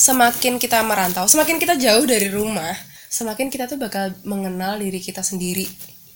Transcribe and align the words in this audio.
semakin 0.00 0.56
kita 0.56 0.80
merantau, 0.80 1.28
semakin 1.28 1.60
kita 1.60 1.76
jauh 1.76 2.08
dari 2.08 2.32
rumah, 2.32 2.72
semakin 3.12 3.52
kita 3.52 3.68
tuh 3.68 3.76
bakal 3.76 4.16
mengenal 4.24 4.80
diri 4.80 4.96
kita 4.96 5.20
sendiri. 5.20 5.68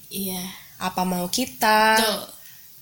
Iya. 0.08 0.40
Apa 0.80 1.04
mau 1.04 1.28
kita 1.28 2.00
Tuh. 2.00 2.24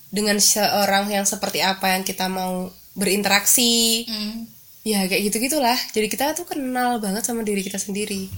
dengan 0.07 0.39
seorang 0.39 1.11
yang 1.11 1.27
seperti 1.27 1.59
apa 1.59 1.91
yang 1.91 2.07
kita 2.07 2.31
mau 2.31 2.71
berinteraksi. 2.95 4.07
Hmm. 4.07 4.47
Ya 4.87 5.03
kayak 5.07 5.31
gitu-gitulah. 5.31 5.75
Jadi 5.91 6.07
kita 6.07 6.31
tuh 6.35 6.47
kenal 6.47 7.03
banget 7.03 7.27
sama 7.27 7.43
diri 7.43 7.63
kita 7.63 7.79
sendiri. 7.79 8.31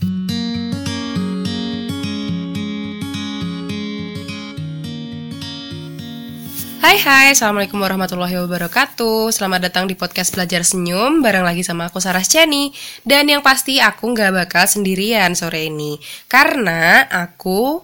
Hai 6.86 7.02
hai, 7.02 7.33
Assalamualaikum 7.33 7.81
warahmatullahi 7.81 8.38
wabarakatuh. 8.45 9.33
Selamat 9.33 9.57
datang 9.65 9.89
di 9.89 9.97
podcast 9.97 10.38
Belajar 10.38 10.61
Senyum 10.61 11.18
Bareng 11.18 11.41
lagi 11.41 11.65
sama 11.65 11.89
aku 11.89 11.97
Sarah 11.97 12.21
Cheni 12.21 12.69
Dan 13.01 13.25
yang 13.25 13.41
pasti 13.41 13.81
aku 13.81 14.13
nggak 14.13 14.29
bakal 14.29 14.69
sendirian 14.69 15.33
sore 15.33 15.65
ini. 15.65 15.97
Karena 16.29 17.01
aku 17.10 17.82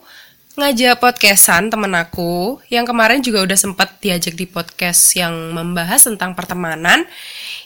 ngajak 0.52 1.00
podcastan 1.00 1.72
temen 1.72 1.96
aku 1.96 2.60
Yang 2.68 2.92
kemarin 2.92 3.20
juga 3.24 3.40
udah 3.48 3.56
sempat 3.56 4.04
diajak 4.04 4.36
di 4.36 4.44
podcast 4.44 5.16
yang 5.16 5.56
membahas 5.56 6.04
tentang 6.04 6.36
pertemanan 6.36 7.08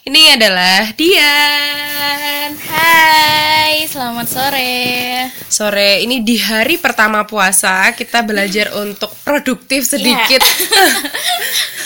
Ini 0.06 0.38
adalah 0.38 0.94
Dian 0.94 2.54
Hai, 2.70 3.90
selamat 3.90 4.26
sore. 4.30 4.78
Sore 5.50 6.06
ini 6.06 6.22
di 6.22 6.38
hari 6.38 6.78
pertama 6.78 7.26
puasa 7.26 7.90
Kita 7.90 8.22
belajar 8.22 8.70
untuk 8.78 9.10
produktif 9.26 9.82
sedikit 9.82 10.42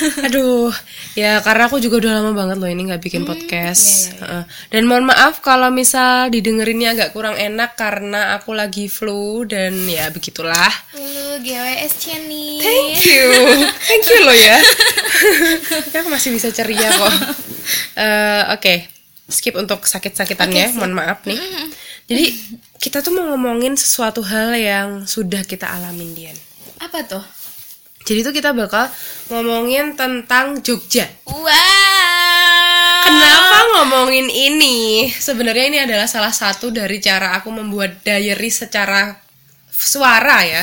Aduh, 0.00 0.72
ya 1.12 1.44
karena 1.44 1.68
aku 1.68 1.76
juga 1.76 2.00
udah 2.00 2.12
lama 2.20 2.32
banget 2.32 2.56
loh 2.56 2.70
ini 2.70 2.88
nggak 2.88 3.04
bikin 3.04 3.28
podcast. 3.28 4.16
Heeh. 4.16 4.44
Dan 4.72 4.88
mohon 4.88 5.04
maaf 5.04 5.44
kalau 5.44 5.68
misal 5.68 6.32
didengerinnya 6.32 6.96
agak 6.96 7.12
kurang 7.12 7.36
enak 7.36 7.76
karena 7.76 8.40
aku 8.40 8.56
lagi 8.56 8.88
flu 8.88 9.44
dan 9.44 9.76
ya 9.84 10.08
begitulah. 10.08 10.72
GWS 11.38 11.92
Cheni. 12.02 12.58
Thank 12.58 13.06
you, 13.06 13.26
thank 13.86 14.04
you 14.10 14.18
loh 14.26 14.34
ya. 14.34 14.58
aku 16.02 16.08
masih 16.10 16.34
bisa 16.34 16.50
ceria 16.50 16.90
kok. 16.90 17.14
Eh, 17.94 18.42
Oke, 18.56 18.90
skip 19.30 19.54
untuk 19.54 19.86
sakit-sakitannya, 19.86 20.74
mohon 20.74 20.98
maaf 20.98 21.22
nih. 21.28 21.38
Jadi 22.10 22.26
kita 22.82 23.06
tuh 23.06 23.14
mau 23.14 23.30
ngomongin 23.30 23.78
sesuatu 23.78 24.26
hal 24.26 24.58
yang 24.58 24.88
sudah 25.06 25.46
kita 25.46 25.70
alamin 25.70 26.10
Dian. 26.16 26.38
Apa 26.82 27.06
tuh? 27.06 27.22
Jadi 28.02 28.26
tuh 28.26 28.34
kita 28.34 28.50
bakal 28.50 28.90
ngomongin 29.30 29.94
tentang 29.94 30.58
Jogja. 30.64 31.06
Wow. 31.28 31.46
Kenapa 33.06 33.56
ngomongin 33.78 34.26
ini? 34.26 35.06
Sebenarnya 35.12 35.64
ini 35.68 35.78
adalah 35.84 36.08
salah 36.10 36.32
satu 36.32 36.72
dari 36.72 36.98
cara 36.98 37.38
aku 37.38 37.52
membuat 37.52 38.02
diary 38.02 38.50
secara 38.50 39.14
suara 39.80 40.44
ya. 40.44 40.62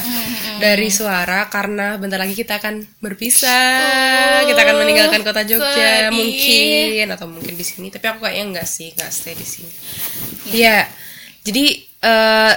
Dari 0.61 0.89
suara 0.93 1.49
karena 1.49 1.97
bentar 1.97 2.21
lagi 2.21 2.37
kita 2.37 2.61
akan 2.61 2.85
berpisah. 3.01 4.45
kita 4.45 4.61
akan 4.61 4.75
meninggalkan 4.85 5.21
kota 5.25 5.41
Jogja 5.41 6.09
sedih. 6.09 6.13
mungkin 6.13 7.05
atau 7.13 7.25
mungkin 7.29 7.53
di 7.57 7.65
sini, 7.65 7.89
tapi 7.89 8.05
aku 8.09 8.25
kayaknya 8.25 8.43
enggak 8.53 8.67
sih, 8.69 8.93
enggak 8.93 9.09
stay 9.09 9.33
di 9.33 9.45
sini. 9.45 9.71
Ya. 10.53 10.85
Jadi 11.41 11.65
eh 12.01 12.53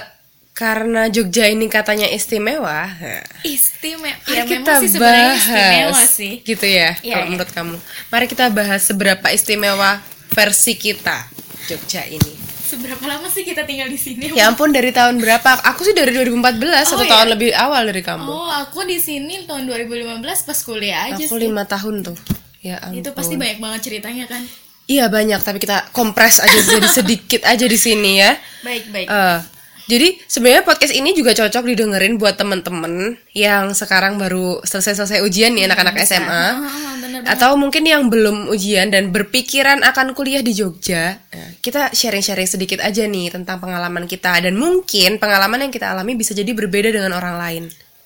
karena 0.51 1.09
Jogja 1.09 1.47
ini 1.49 1.65
katanya 1.71 2.05
istimewa, 2.11 2.85
nah, 2.85 3.23
Istimewa. 3.41 4.13
Ya 4.29 4.43
kita 4.45 4.77
memang 4.77 4.83
sih 4.85 4.99
bahas 4.99 5.39
istimewa 5.41 6.01
sih. 6.05 6.33
gitu 6.45 6.65
ya 6.69 6.93
Iya, 7.01 7.13
kalau 7.17 7.25
iya. 7.25 7.31
menurut 7.33 7.51
kamu 7.55 7.75
mari 8.11 8.25
kita 8.29 8.45
bahas 8.53 8.81
seberapa 8.85 9.31
istimewa 9.33 10.03
versi 10.29 10.77
kita 10.77 11.25
Jogja 11.65 12.05
ini 12.05 12.35
Seberapa 12.71 13.03
lama 13.03 13.27
sih 13.27 13.43
kita 13.43 13.63
tinggal 13.63 13.85
di 13.85 13.97
sini? 13.97 14.31
ya 14.31 14.47
ampun 14.47 14.71
dari 14.71 14.89
tahun 14.89 15.19
berapa 15.19 15.59
aku 15.61 15.83
sih 15.83 15.91
dari 15.91 16.15
2014 16.15 16.55
satu 16.85 17.03
iya? 17.03 17.11
tahun 17.11 17.27
lebih 17.29 17.51
awal 17.51 17.83
dari 17.83 17.99
kamu 17.99 18.23
Oh, 18.23 18.47
aku 18.47 18.83
di 18.83 18.95
sini 18.97 19.43
tahun 19.43 19.67
2015 19.67 20.07
pas 20.41 20.59
kuliah 20.61 20.99
aja 21.05 21.19
aku 21.19 21.35
sih. 21.35 21.43
lima 21.43 21.63
tahun 21.63 21.99
tuh 22.01 22.15
ya 22.59 22.79
ampun 22.79 22.97
Itu 22.97 23.11
pasti 23.11 23.35
banyak 23.35 23.57
banget 23.57 23.79
ceritanya 23.83 24.25
kan. 24.25 24.41
iya 24.85 25.07
banyak 25.07 25.39
tapi 25.39 25.57
kita 25.57 25.91
kompres 25.91 26.39
aja 26.39 26.55
jadi 26.55 26.87
sedikit 26.89 27.41
aja 27.43 27.65
di 27.65 27.75
sini 27.75 28.11
ya 28.17 28.39
Baik, 28.61 28.83
baik. 28.87 29.07
Eh, 29.09 29.37
jadi 29.91 30.07
sebenarnya 30.23 30.63
podcast 30.63 30.95
ini 30.95 31.11
juga 31.11 31.35
cocok 31.35 31.67
didengerin 31.75 32.15
buat 32.15 32.39
temen-temen 32.39 33.19
yang 33.35 33.75
sekarang 33.75 34.15
baru 34.15 34.63
selesai-selesai 34.63 35.19
ujian 35.19 35.51
nih 35.51 35.67
anak-anak 35.67 35.99
SMA 36.07 36.43
Ah, 36.55 36.95
bener 37.03 37.21
atau 37.27 37.59
mungkin 37.59 37.83
yang 37.83 38.07
belum 38.07 38.47
ujian 38.49 38.89
dan 38.89 39.11
berpikiran 39.11 39.83
akan 39.83 40.17
kuliah 40.17 40.41
di 40.41 40.55
Jogja, 40.55 41.19
nah, 41.19 41.49
kita 41.61 41.93
sharing-sharing 41.93 42.49
sedikit 42.49 42.79
aja 42.81 43.05
nih 43.05 43.29
tentang 43.29 43.61
pengalaman 43.61 44.09
kita. 44.09 44.41
Dan 44.41 44.57
mungkin 44.57 45.21
pengalaman 45.21 45.67
yang 45.67 45.73
kita 45.73 45.93
alami 45.93 46.17
bisa 46.17 46.33
jadi 46.33 46.49
berbeda 46.51 46.89
dengan 46.89 47.13
orang 47.13 47.35
lain, 47.37 47.63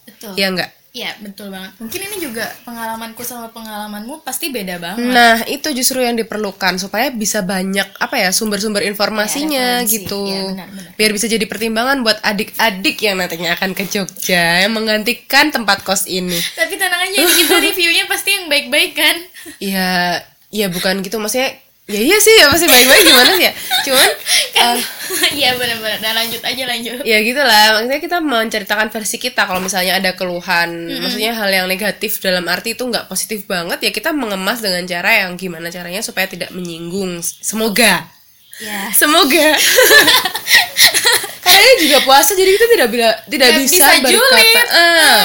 Betul. 0.07 0.33
ya 0.35 0.51
enggak? 0.51 0.71
Iya, 0.95 1.11
betul 1.19 1.51
banget. 1.51 1.75
Mungkin 1.75 1.99
ini 2.01 2.17
juga 2.23 2.47
pengalamanku 2.63 3.19
sama 3.19 3.51
pengalamanmu 3.51 4.23
pasti 4.23 4.47
beda 4.47 4.79
banget. 4.79 5.03
Nah 5.03 5.43
itu 5.43 5.67
justru 5.69 5.99
yang 5.99 6.15
diperlukan 6.15 6.79
supaya 6.79 7.11
bisa 7.11 7.43
banyak 7.43 7.83
apa 7.93 8.15
ya 8.15 8.31
sumber-sumber 8.31 8.79
informasinya 8.81 9.59
Ya, 9.59 9.83
referensi. 9.83 9.91
gitu, 9.99 10.23
Ya, 10.23 10.41
benar, 10.47 10.67
benar. 10.71 10.91
biar 10.95 11.11
bisa 11.11 11.27
jadi 11.27 11.43
pertimbangan 11.43 11.99
buat 11.99 12.23
adik-adik 12.23 12.95
yang 12.97 13.19
nantinya 13.19 13.53
akan 13.53 13.75
ke 13.75 13.83
Jogja 13.85 14.63
yang 14.63 14.71
menggantikan 14.71 15.51
tempat 15.51 15.83
kos 15.83 16.07
ini. 16.07 16.39
Tapi 16.55 16.73
tenang 16.75 17.03
aja, 17.03 17.19
kita 17.27 17.59
reviewnya 17.65 18.07
pasti 18.07 18.31
yang 18.31 18.47
baik-baik 18.47 18.95
kan? 18.95 19.15
Ya, 19.59 20.23
ya 20.47 20.71
bukan 20.71 21.03
gitu 21.03 21.19
maksudnya. 21.19 21.59
Ya 21.85 22.01
iya 22.01 22.17
sih 22.17 22.33
ya 22.33 22.49
pasti 22.49 22.65
baik-baik 22.65 23.03
gimana 23.03 23.29
sih 23.31 23.45
ya. 23.45 23.53
Cuman 23.85 24.09
Kan, 24.51 24.77
iya 25.37 25.53
benar-benar. 25.53 26.01
Nah 26.01 26.13
lanjut 26.15 26.41
aja 26.41 26.63
lanjut. 26.65 26.97
ya 27.03 27.21
gitulah 27.21 27.77
maksudnya 27.77 28.01
kita 28.01 28.17
menceritakan 28.19 28.87
versi 28.89 29.17
kita 29.17 29.41
kalau 29.43 29.59
misalnya 29.59 29.93
ada 29.95 30.11
keluhan 30.11 30.69
maksudnya 30.97 31.31
hal 31.31 31.45
yang 31.47 31.67
negatif 31.67 32.17
dalam 32.19 32.41
arti 32.45 32.73
itu 32.73 32.81
nggak 32.81 33.05
positif 33.05 33.45
banget 33.45 33.77
ya 33.79 33.91
kita 33.91 34.09
mengemas 34.11 34.59
dengan 34.59 34.81
cara 34.83 35.21
yang 35.21 35.35
gimana 35.35 35.69
caranya 35.69 36.01
supaya 36.01 36.25
tidak 36.25 36.49
menyinggung 36.49 37.21
semoga 37.21 38.09
Ya. 38.55 38.87
semoga 38.89 39.51
karena 41.43 41.59
ini 41.61 41.75
juga 41.85 41.99
puasa 42.01 42.31
jadi 42.33 42.55
kita 42.55 42.65
tidak 42.71 42.87
bila 42.87 43.09
tidak 43.27 43.47
Nggak 43.51 43.61
bisa, 43.61 43.75
bisa 43.75 43.91
berkata 43.99 44.39
julid. 44.39 44.65
ah, 44.71 45.23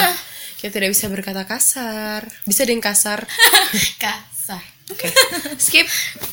kita 0.57 0.71
tidak 0.73 0.89
bisa 0.91 1.05
berkata 1.07 1.41
kasar 1.47 2.21
bisa 2.43 2.61
deh 2.61 2.75
kasar 2.77 3.19
Oke 4.91 5.07
skip 5.63 5.87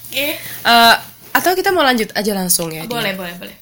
Oke. 0.09 0.41
Eh, 0.41 0.97
atau 1.37 1.53
kita 1.53 1.71
mau 1.71 1.85
lanjut 1.85 2.09
aja 2.17 2.33
langsung 2.33 2.73
ya 2.73 2.89
Dia? 2.89 2.91
Boleh, 2.91 3.13
boleh, 3.13 3.35
boleh. 3.37 3.57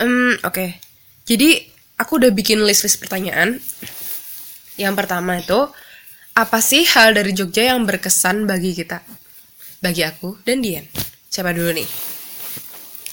Hmm, 0.00 0.36
oke. 0.44 0.80
Jadi 1.28 1.60
aku 2.00 2.20
udah 2.20 2.32
bikin 2.32 2.60
list-list 2.64 3.00
pertanyaan. 3.00 3.60
Yang 4.80 4.94
pertama 4.96 5.40
itu 5.40 5.60
apa 6.36 6.58
sih 6.64 6.88
hal 6.88 7.12
dari 7.12 7.36
Jogja 7.36 7.72
yang 7.72 7.84
berkesan 7.84 8.48
bagi 8.48 8.72
kita? 8.72 9.04
Bagi 9.80 10.04
aku 10.04 10.40
dan 10.44 10.64
Dian. 10.64 10.84
Siapa 11.28 11.52
dulu 11.52 11.72
nih? 11.76 12.09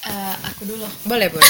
Eh, 0.08 0.36
aku 0.48 0.64
dulu. 0.64 0.88
Boleh, 1.12 1.28
boleh. 1.28 1.44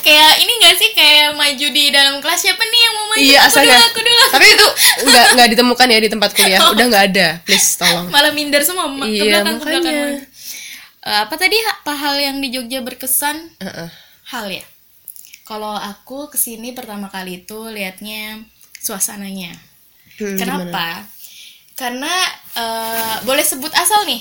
kayak 0.00 0.32
ini 0.38 0.52
gak 0.60 0.76
sih 0.76 0.90
kayak 0.92 1.32
maju 1.32 1.66
di 1.66 1.84
dalam 1.88 2.20
kelas 2.20 2.38
siapa 2.38 2.60
nih 2.60 2.80
yang 2.82 2.94
mau 2.94 3.06
maju? 3.08 3.20
iya, 3.22 3.38
aku 3.40 3.48
asalnya. 3.50 3.72
dulu, 3.72 3.86
aku 3.86 4.00
dulu. 4.02 4.22
Tapi 4.28 4.46
itu 4.46 4.66
nggak 5.08 5.26
nggak 5.32 5.48
ditemukan 5.50 5.86
ya 5.88 5.98
di 5.98 6.10
tempat 6.10 6.30
kuliah. 6.32 6.60
Udah 6.68 6.84
nggak 6.86 7.04
ada. 7.10 7.28
Please 7.42 7.74
tolong. 7.74 8.06
Malah 8.08 8.32
minder 8.32 8.60
semua 8.60 8.84
ke 8.86 9.08
Iya, 9.08 9.16
ke 9.16 9.24
belakang. 9.32 9.56
makanya. 9.58 9.94
Eh, 11.02 11.18
apa 11.22 11.34
tadi 11.34 11.56
apa 11.56 11.92
hal 11.94 12.14
yang 12.18 12.36
di 12.38 12.48
Jogja 12.50 12.80
berkesan? 12.80 13.36
Heeh. 13.58 13.88
Hal 14.26 14.46
ya. 14.50 14.64
Kalau 15.42 15.72
aku 15.72 16.26
ke 16.26 16.36
sini 16.36 16.74
pertama 16.74 17.06
kali 17.06 17.40
itu 17.40 17.70
liatnya 17.70 18.42
suasananya. 18.76 19.54
Hmm, 20.18 20.36
Kenapa? 20.36 21.06
Karena 21.72 22.12
eh, 22.52 23.16
boleh 23.22 23.42
sebut 23.42 23.72
asal 23.72 24.04
nih. 24.04 24.20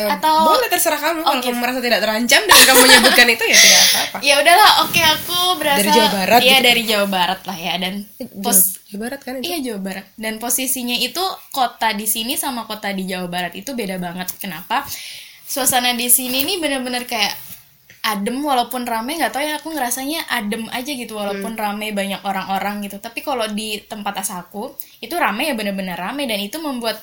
Eh, 0.00 0.08
Atau- 0.08 0.48
boleh 0.48 0.66
terserah 0.66 0.96
kamu 0.96 1.20
kalau 1.20 1.36
Oke. 1.36 1.44
kamu 1.46 1.58
merasa 1.60 1.78
tidak 1.78 2.00
terancam 2.00 2.40
dan 2.42 2.58
kamu 2.64 2.78
menyebutkan 2.80 3.26
itu 3.28 3.44
ya 3.44 3.58
tidak 3.58 3.80
apa-apa. 3.84 4.16
Ya 4.28 4.34
udahlah, 4.40 4.70
oke 4.82 5.00
aku 5.02 5.38
berasal 5.60 5.78
Dari 5.78 5.90
Jawa 5.92 6.08
Barat 6.10 6.40
Iya, 6.40 6.50
gitu. 6.56 6.64
dari 6.64 6.82
Jawa 6.88 7.06
Barat 7.06 7.40
lah 7.44 7.58
ya 7.58 7.74
dan 7.76 7.94
Jawa, 8.16 8.40
pos 8.40 8.58
Jawa 8.88 9.00
Barat 9.04 9.20
kan 9.20 9.32
itu? 9.36 9.44
Iya 9.44 9.58
Jawa 9.60 9.80
Barat 9.82 10.06
dan 10.16 10.34
posisinya 10.36 10.96
itu 10.96 11.22
kota 11.50 11.88
di 11.92 12.06
sini 12.06 12.32
sama 12.34 12.64
kota 12.64 12.88
di 12.90 13.04
Jawa 13.04 13.28
Barat 13.28 13.52
itu 13.52 13.70
beda 13.72 13.96
banget. 13.96 14.32
Kenapa? 14.36 14.88
Suasana 15.44 15.92
di 15.92 16.06
sini 16.06 16.42
nih 16.42 16.56
bener-bener 16.56 17.04
kayak 17.04 17.34
adem 18.00 18.40
walaupun 18.40 18.88
rame 18.88 19.12
nggak 19.12 19.28
tahu 19.28 19.44
ya 19.44 19.60
aku 19.60 19.76
ngerasanya 19.76 20.24
adem 20.32 20.64
aja 20.72 20.88
gitu 20.88 21.12
walaupun 21.12 21.52
rame 21.52 21.92
banyak 21.92 22.24
orang-orang 22.24 22.80
gitu. 22.80 22.96
Tapi 22.96 23.20
kalau 23.20 23.44
di 23.46 23.76
tempat 23.84 24.24
asalku 24.24 24.72
itu 24.98 25.12
rame 25.12 25.50
ya 25.50 25.54
bener-bener 25.54 25.98
rame 25.98 26.24
dan 26.24 26.40
itu 26.40 26.56
membuat 26.56 26.96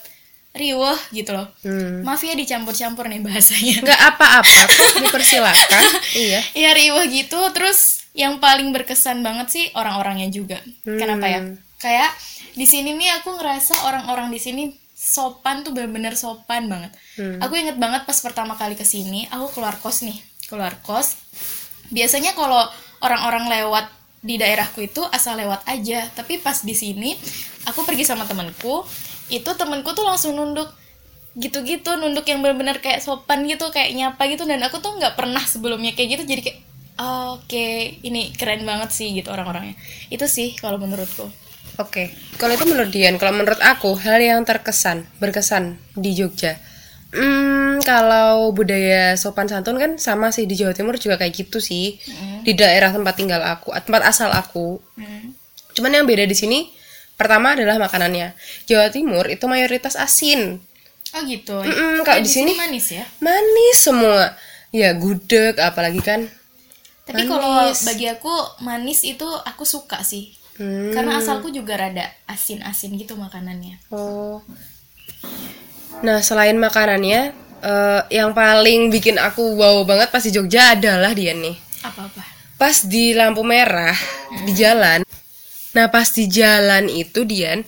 riuh 0.58 0.98
gitu 1.14 1.32
loh. 1.32 1.48
Hmm. 1.62 2.02
Maaf 2.02 2.22
ya 2.26 2.34
dicampur-campur 2.34 3.08
nih 3.08 3.22
bahasanya. 3.22 3.86
Nggak 3.86 4.02
apa-apa 4.14 4.62
kok 4.68 4.94
dipersilakan. 5.06 5.84
iya. 6.28 6.42
ya 6.58 6.70
riuh 6.74 7.06
gitu. 7.08 7.38
Terus 7.54 8.10
yang 8.18 8.42
paling 8.42 8.74
berkesan 8.74 9.22
banget 9.22 9.48
sih 9.54 9.66
orang-orangnya 9.78 10.28
juga. 10.34 10.58
Kenapa 10.84 11.30
ya? 11.30 11.40
Kayak 11.78 12.10
di 12.58 12.66
sini 12.66 12.98
nih 12.98 13.22
aku 13.22 13.38
ngerasa 13.38 13.86
orang-orang 13.86 14.34
di 14.34 14.42
sini 14.42 14.64
sopan 14.98 15.62
tuh 15.62 15.78
bener-bener 15.78 16.18
sopan 16.18 16.66
banget. 16.66 16.92
Aku 17.46 17.54
inget 17.54 17.78
banget 17.78 18.10
pas 18.10 18.18
pertama 18.18 18.58
kali 18.58 18.74
ke 18.74 18.84
sini 18.84 19.30
aku 19.30 19.62
keluar 19.62 19.78
kos 19.78 20.02
nih. 20.02 20.18
Keluar 20.50 20.74
kos. 20.82 21.16
Biasanya 21.94 22.34
kalau 22.34 22.66
orang-orang 23.06 23.48
lewat 23.48 23.86
di 24.26 24.36
daerahku 24.42 24.82
itu 24.82 25.06
asal 25.14 25.38
lewat 25.38 25.62
aja. 25.70 26.10
Tapi 26.18 26.42
pas 26.42 26.66
di 26.66 26.74
sini 26.74 27.14
aku 27.70 27.86
pergi 27.86 28.04
sama 28.10 28.26
temanku 28.26 28.82
itu 29.28 29.50
temanku 29.56 29.92
tuh 29.92 30.08
langsung 30.08 30.36
nunduk 30.36 30.72
gitu-gitu 31.38 31.94
nunduk 32.02 32.26
yang 32.26 32.42
benar-benar 32.42 32.82
kayak 32.82 33.04
sopan 33.04 33.46
gitu 33.46 33.70
kayak 33.70 33.94
nyapa 33.94 34.26
gitu 34.26 34.50
dan 34.50 34.58
aku 34.66 34.82
tuh 34.82 34.98
nggak 34.98 35.14
pernah 35.14 35.44
sebelumnya 35.46 35.94
kayak 35.94 36.18
gitu 36.18 36.24
jadi 36.26 36.42
kayak 36.42 36.60
oh, 36.98 37.38
oke 37.38 37.68
ini 38.02 38.34
keren 38.34 38.66
banget 38.66 38.90
sih 38.90 39.14
gitu 39.14 39.30
orang-orangnya 39.30 39.78
itu 40.10 40.26
sih 40.26 40.58
kalau 40.58 40.82
menurutku 40.82 41.30
Oke, 41.78 42.10
kalau 42.42 42.58
itu 42.58 42.66
menurut 42.66 42.90
Dian, 42.90 43.22
kalau 43.22 43.38
menurut 43.38 43.62
aku 43.62 43.94
hal 44.02 44.18
yang 44.18 44.42
terkesan, 44.42 45.06
berkesan 45.22 45.78
di 45.94 46.18
Jogja. 46.18 46.58
Hmm, 47.14 47.78
kalau 47.86 48.50
budaya 48.50 49.14
sopan 49.14 49.46
santun 49.46 49.78
kan 49.78 49.94
sama 50.02 50.34
sih 50.34 50.50
di 50.50 50.58
Jawa 50.58 50.74
Timur 50.74 50.98
juga 50.98 51.22
kayak 51.22 51.38
gitu 51.38 51.62
sih. 51.62 52.02
Di 52.42 52.58
daerah 52.58 52.90
tempat 52.90 53.14
tinggal 53.14 53.46
aku, 53.46 53.78
tempat 53.78 54.10
asal 54.10 54.34
aku. 54.34 54.82
Hmm. 54.98 55.38
Cuman 55.78 56.02
yang 56.02 56.10
beda 56.10 56.26
di 56.26 56.34
sini 56.34 56.66
pertama 57.18 57.52
adalah 57.52 57.76
makanannya. 57.78 58.38
Jawa 58.64 58.88
Timur 58.88 59.26
itu 59.26 59.44
mayoritas 59.46 59.94
asin. 59.94 60.62
oh 61.10 61.22
gitu 61.24 61.56
Mm-mm, 61.58 62.04
Kayak 62.04 62.06
kalau 62.06 62.22
di 62.22 62.30
sini- 62.30 62.54
manis 62.54 62.88
ya 62.92 63.04
Manis 63.18 63.78
semua. 63.80 64.36
Ya 64.70 64.94
gudeg 64.94 65.58
apalagi 65.58 66.00
kan. 66.00 66.30
tapi 67.04 67.24
Manis. 67.24 67.32
kalau 67.32 67.56
bagi 67.86 68.06
aku 68.06 68.34
manis 68.62 69.00
itu 69.02 69.24
aku 69.24 69.64
suka 69.64 70.04
sih 70.04 70.36
Hmm. 70.58 70.90
karena 70.92 71.18
asalku 71.18 71.48
juga 71.48 71.78
rada 71.78 72.04
asin-asin 72.26 72.92
gitu 72.96 73.14
makanannya 73.14 73.78
Oh. 73.88 74.44
Nah, 75.98 76.20
selain 76.20 76.54
makanannya, 76.56 77.32
eh, 77.62 78.02
yang 78.12 78.34
paling 78.34 78.90
bikin 78.90 79.18
aku 79.18 79.56
wow 79.56 79.82
banget 79.84 80.10
pas 80.10 80.20
di 80.20 80.30
Jogja 80.30 80.74
adalah 80.74 81.14
dia 81.14 81.32
nih. 81.32 81.56
apa-apa 81.80 82.22
Pas 82.56 82.84
di 82.84 83.14
lampu 83.14 83.42
merah 83.42 83.94
di 84.44 84.52
jalan. 84.52 85.06
Nah, 85.78 85.94
pas 85.94 86.10
di 86.10 86.26
jalan 86.26 86.90
itu 86.90 87.22
Dian, 87.22 87.62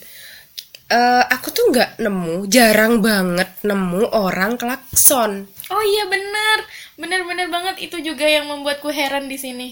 eh, 0.90 1.24
aku 1.30 1.48
tuh 1.54 1.70
nggak 1.70 2.02
nemu, 2.02 2.50
jarang 2.50 3.06
banget 3.06 3.50
nemu 3.62 4.10
orang 4.10 4.58
klakson. 4.58 5.46
oh 5.70 5.84
iya 5.86 6.10
bener 6.10 6.58
bener-bener 6.98 7.46
banget 7.54 7.76
itu 7.86 8.02
juga 8.02 8.26
yang 8.26 8.50
membuatku 8.50 8.90
heran 8.90 9.30
di 9.30 9.38
sini 9.38 9.68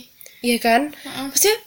Iya 0.46 0.62
kan? 0.62 0.82
Heeh. 0.94 1.26
Maksudnya 1.34 1.58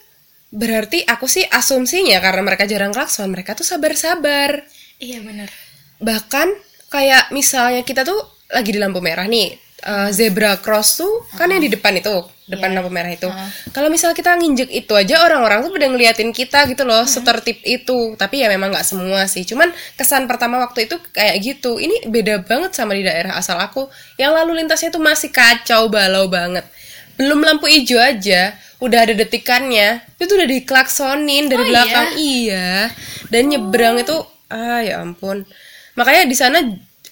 berarti 0.51 1.03
aku 1.03 1.27
sih 1.27 1.43
asumsinya 1.43 2.23
karena 2.23 2.41
mereka 2.43 2.63
jarang 2.63 2.95
klakson, 2.95 3.27
mereka 3.27 3.51
tuh 3.51 3.67
sabar-sabar. 3.67 4.63
iya 4.97 5.19
bener 5.19 5.51
bahkan 5.99 6.47
kayak 6.89 7.29
misalnya 7.29 7.83
kita 7.85 8.01
tuh 8.01 8.17
lagi 8.49 8.71
di 8.71 8.79
lampu 8.81 8.99
merah 9.03 9.27
nih 9.27 9.53
eh, 9.81 10.09
zebra 10.13 10.57
cross 10.61 11.01
tuh 11.01 11.25
kan 11.33 11.49
yang 11.49 11.61
di 11.61 11.71
depan 11.73 11.97
itu 11.97 12.09
depan 12.51 12.67
Iya. 12.67 12.83
lampu 12.83 12.91
merah 12.91 13.07
itu. 13.15 13.31
Kalau 13.71 13.87
misalnya 13.87 14.11
kita 14.11 14.35
nginjek 14.35 14.67
itu 14.75 14.91
aja 14.91 15.23
orang-orang 15.23 15.63
tuh 15.63 15.71
pada 15.71 15.87
ngeliatin 15.87 16.35
kita 16.35 16.67
gitu 16.67 16.83
loh 16.83 17.07
setertib 17.07 17.63
itu. 17.63 18.19
Tapi 18.19 18.43
ya 18.43 18.51
memang 18.51 18.75
nggak 18.75 18.83
semua 18.83 19.23
sih. 19.31 19.47
Cuman 19.47 19.71
kesan 19.95 20.27
pertama 20.27 20.59
waktu 20.59 20.83
itu 20.91 20.99
kayak 21.15 21.39
gitu. 21.39 21.79
Ini 21.79 22.11
beda 22.11 22.43
banget 22.43 22.75
sama 22.75 22.91
di 22.91 23.07
daerah 23.07 23.39
asal 23.39 23.55
aku. 23.55 23.87
Yang 24.19 24.31
lalu 24.35 24.51
lintasnya 24.59 24.91
tuh 24.91 24.99
masih 24.99 25.31
kacau 25.31 25.87
balau 25.87 26.27
banget. 26.27 26.67
Belum 27.15 27.39
lampu 27.39 27.71
hijau 27.71 27.95
aja 28.03 28.51
udah 28.83 28.99
ada 28.99 29.15
detikannya. 29.15 30.03
Itu 30.19 30.35
udah 30.35 30.49
diklaksonin 30.51 31.47
dari 31.47 31.63
Oh, 31.63 31.67
belakang. 31.71 32.07
Iya. 32.19 32.91
Dan 33.31 33.47
nyebrang 33.47 33.95
itu 34.03 34.17
ah 34.51 34.83
ya 34.83 34.99
ampun. 34.99 35.47
Makanya 35.95 36.27
di 36.27 36.35
sana 36.35 36.59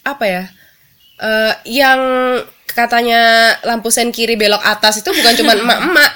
apa 0.04 0.26
ya 0.28 0.44
eh, 1.16 1.54
yang 1.80 2.00
katanya 2.72 3.54
lampu 3.66 3.90
sen 3.90 4.14
kiri 4.14 4.38
belok 4.40 4.62
atas 4.62 5.02
itu 5.02 5.10
bukan 5.10 5.34
cuma 5.38 5.54
emak-emak. 5.62 6.12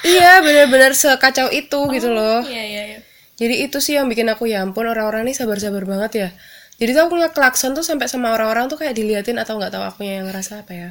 Iya 0.00 0.40
benar-benar 0.40 0.96
sekacau 0.96 1.52
itu 1.52 1.80
gitu 1.92 2.08
loh. 2.08 2.40
iya 2.48 2.64
iya 2.64 2.82
iya. 2.96 2.98
Jadi 3.40 3.64
itu 3.64 3.80
sih 3.80 3.96
yang 3.96 4.08
bikin 4.08 4.28
aku 4.28 4.48
ya 4.48 4.60
ampun 4.64 4.84
orang-orang 4.84 5.24
ini 5.28 5.32
sabar-sabar 5.32 5.84
banget 5.88 6.12
ya. 6.16 6.28
Jadi 6.80 6.96
tuh 6.96 7.02
aku 7.08 7.16
ngeklakson 7.20 7.76
tuh 7.76 7.84
sampai 7.84 8.08
sama 8.08 8.32
orang-orang 8.32 8.68
tuh 8.72 8.80
kayak 8.80 8.96
diliatin 8.96 9.36
atau 9.36 9.60
nggak 9.60 9.72
tahu 9.72 9.84
akunya 9.84 10.20
yang 10.20 10.26
ngerasa 10.32 10.64
apa 10.64 10.72
ya. 10.72 10.90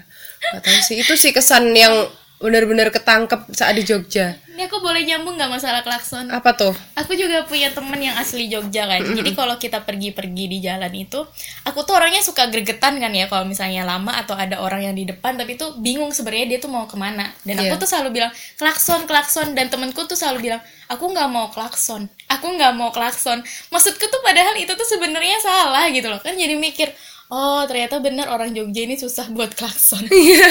Nggak 0.53 0.63
tahu 0.65 0.77
sih. 0.85 0.95
Itu 1.01 1.13
sih 1.17 1.33
kesan 1.33 1.73
yang 1.73 2.09
benar-benar 2.39 2.87
ketangkep 2.89 3.51
saat 3.51 3.75
di 3.75 3.83
Jogja. 3.83 4.39
Ini 4.55 4.67
aku 4.67 4.83
boleh 4.83 5.03
nyambung 5.07 5.39
nggak 5.39 5.51
masalah 5.51 5.83
klakson? 5.83 6.27
Apa 6.31 6.51
tuh? 6.51 6.75
Aku 6.95 7.15
juga 7.15 7.47
punya 7.47 7.71
temen 7.71 7.95
yang 7.95 8.15
asli 8.15 8.47
Jogja 8.47 8.87
kan. 8.87 8.99
Jadi 9.03 9.31
kalau 9.31 9.55
kita 9.55 9.87
pergi-pergi 9.87 10.51
di 10.51 10.59
jalan 10.59 10.91
itu 10.91 11.19
aku 11.63 11.79
tuh 11.87 11.95
orangnya 11.95 12.19
suka 12.19 12.47
gregetan 12.51 12.99
kan 12.99 13.11
ya. 13.11 13.31
Kalau 13.31 13.47
misalnya 13.47 13.87
lama 13.87 14.19
atau 14.19 14.35
ada 14.35 14.59
orang 14.59 14.83
yang 14.87 14.95
di 14.95 15.07
depan 15.07 15.39
tapi 15.39 15.55
tuh 15.55 15.79
bingung 15.79 16.11
sebenarnya 16.11 16.55
dia 16.55 16.59
tuh 16.59 16.71
mau 16.71 16.87
ke 16.87 16.95
mana. 16.99 17.31
Dan 17.47 17.59
aku 17.59 17.75
Iya. 17.75 17.79
tuh 17.79 17.87
selalu 17.87 18.09
bilang 18.19 18.31
klakson 18.59 19.07
klakson. 19.07 19.47
Dan 19.55 19.71
temenku 19.71 20.03
tuh 20.07 20.19
selalu 20.19 20.51
bilang 20.51 20.61
aku 20.91 21.07
nggak 21.07 21.27
mau 21.31 21.47
klakson. 21.51 22.11
Aku 22.27 22.51
nggak 22.51 22.71
mau 22.75 22.91
klakson. 22.91 23.39
Maksudku 23.71 24.07
tuh 24.11 24.19
padahal 24.19 24.59
itu 24.59 24.71
tuh 24.75 24.87
sebenarnya 24.87 25.39
salah 25.39 25.87
gitu 25.87 26.11
loh. 26.11 26.19
Kan 26.19 26.35
jadi 26.35 26.55
mikir 26.59 26.91
oh 27.29 27.61
ternyata 27.69 28.01
bener 28.01 28.27
orang 28.27 28.51
Jogja 28.51 28.85
ini 28.85 28.97
susah 28.97 29.29
buat 29.31 29.53
klakson 29.53 30.05
Iya, 30.13 30.49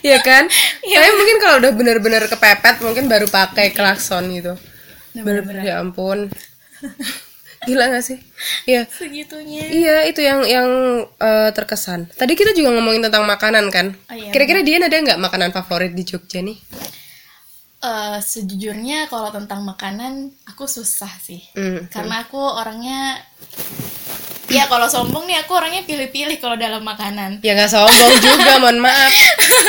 Iya 0.00 0.18
kan? 0.24 0.48
Tapi 0.80 1.10
mungkin 1.12 1.36
kalau 1.44 1.60
udah 1.60 1.72
bener-bener 1.76 2.24
kepepet 2.24 2.80
mungkin 2.80 3.04
baru 3.04 3.28
pakai 3.28 3.76
klakson 3.76 4.24
gitu. 4.32 4.56
Bener-bener 5.12 5.60
ya 5.60 5.84
ampun. 5.84 6.32
Gila 7.68 7.92
gak 7.92 8.00
sih? 8.00 8.16
Iya. 8.64 8.88
segitunya 8.88 9.68
Iya, 9.68 9.96
itu 10.08 10.24
yang 10.24 10.40
yang 10.48 10.68
eh, 11.04 11.50
terkesan. 11.52 12.08
Tadi 12.16 12.32
kita 12.32 12.56
juga 12.56 12.80
ngomongin 12.80 13.12
tentang 13.12 13.28
makanan 13.28 13.68
kan? 13.68 13.92
Oh, 14.08 14.16
iya, 14.16 14.32
Kira-kira 14.32 14.64
dia 14.64 14.80
ada 14.80 14.88
nggak 14.88 15.20
makanan 15.20 15.52
favorit 15.52 15.92
di 15.92 16.00
Jogja 16.00 16.40
nih? 16.40 16.56
Eh, 17.78 18.18
sejujurnya 18.18 19.06
kalau 19.06 19.30
tentang 19.30 19.62
makanan 19.62 20.34
aku 20.50 20.66
susah 20.66 21.14
sih 21.22 21.38
Hmm. 21.54 21.86
karena 21.86 22.26
aku 22.26 22.34
orangnya 22.34 23.22
ya 24.48 24.64
kalau 24.66 24.88
sombong 24.88 25.28
nih 25.28 25.44
aku 25.44 25.52
orangnya 25.56 25.84
pilih-pilih 25.84 26.40
kalau 26.40 26.56
dalam 26.56 26.80
makanan. 26.80 27.44
Ya 27.44 27.52
nggak 27.54 27.70
sombong 27.70 28.12
juga, 28.20 28.52
mohon 28.60 28.80
maaf. 28.80 29.12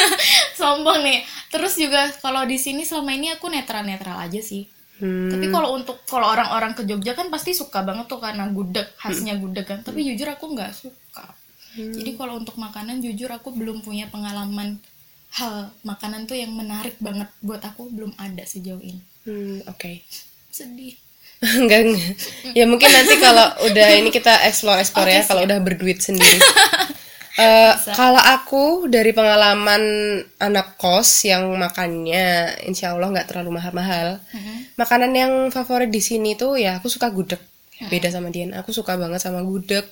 sombong 0.59 0.99
nih. 1.03 1.19
Terus 1.51 1.75
juga 1.75 2.07
kalau 2.23 2.47
di 2.47 2.55
sini 2.55 2.87
selama 2.87 3.11
ini 3.15 3.35
aku 3.35 3.51
netral-netral 3.51 4.19
aja 4.19 4.39
sih. 4.39 4.65
Hmm. 4.99 5.31
tapi 5.31 5.47
kalau 5.47 5.79
untuk 5.79 6.03
kalau 6.03 6.27
orang-orang 6.27 6.75
ke 6.75 6.83
Jogja 6.83 7.15
kan 7.15 7.31
pasti 7.31 7.55
suka 7.55 7.87
banget 7.87 8.11
tuh 8.11 8.19
karena 8.19 8.51
gudeg 8.51 8.83
khasnya 8.99 9.39
gudeg 9.39 9.63
kan. 9.63 9.79
Tapi 9.79 10.03
jujur 10.03 10.27
aku 10.27 10.51
nggak 10.51 10.75
suka. 10.75 11.23
Jadi 11.79 12.19
kalau 12.19 12.35
untuk 12.35 12.59
makanan 12.59 12.99
jujur 12.99 13.31
aku 13.31 13.55
belum 13.55 13.79
punya 13.79 14.11
pengalaman 14.11 14.75
hal 15.39 15.71
makanan 15.87 16.27
tuh 16.27 16.35
yang 16.35 16.51
menarik 16.51 16.99
banget 16.99 17.31
buat 17.39 17.63
aku. 17.63 17.87
Belum 17.95 18.11
ada 18.19 18.43
sejauh 18.43 18.83
ini. 18.83 18.99
Hmm, 19.23 19.63
oke. 19.71 20.03
sedih 20.49 20.97
Enggak, 21.59 21.87
enggak. 21.87 22.13
Ya 22.51 22.67
mungkin 22.67 22.91
nanti 22.91 23.15
kalau 23.15 23.47
udah 23.71 23.87
ini 23.95 24.11
kita 24.11 24.43
explore 24.43 24.83
explore 24.83 25.07
ya 25.07 25.23
Oke, 25.23 25.27
kalau 25.31 25.41
udah 25.47 25.57
berduit 25.63 25.99
sendiri. 26.03 26.39
Eh, 27.39 27.73
kalau 27.95 28.19
aku 28.19 28.91
dari 28.91 29.15
pengalaman 29.15 29.79
anak 30.43 30.75
kos 30.75 31.23
yang 31.23 31.47
makannya 31.55 32.51
insya 32.67 32.91
Allah 32.91 33.15
nggak 33.15 33.31
terlalu 33.31 33.55
mahal-mahal. 33.55 34.19
Makanan 34.75 35.15
yang 35.15 35.31
favorit 35.47 35.87
di 35.87 36.03
sini 36.03 36.35
tuh 36.35 36.59
ya 36.59 36.83
aku 36.83 36.91
suka 36.91 37.07
gudeg. 37.07 37.39
Beda 37.87 38.11
sama 38.11 38.27
Dian, 38.27 38.51
aku 38.51 38.75
suka 38.75 38.99
banget 38.99 39.23
sama 39.23 39.39
gudeg. 39.47 39.87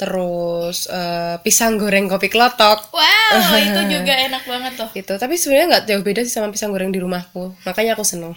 Terus 0.00 0.88
eh, 0.88 1.36
pisang 1.44 1.76
goreng 1.76 2.08
kopi 2.08 2.32
kelotok 2.32 2.88
wow 2.88 3.36
itu 3.68 3.80
juga 3.92 4.16
enak 4.16 4.48
banget 4.48 4.72
tuh 4.80 4.88
gitu. 4.96 5.12
Tapi 5.20 5.36
sebenarnya 5.36 5.66
nggak 5.76 5.84
jauh 5.92 6.00
beda 6.00 6.20
sih 6.24 6.32
sama 6.32 6.48
pisang 6.48 6.72
goreng 6.72 6.88
di 6.88 7.04
rumahku. 7.04 7.52
Makanya 7.68 8.00
aku 8.00 8.04
seneng. 8.08 8.32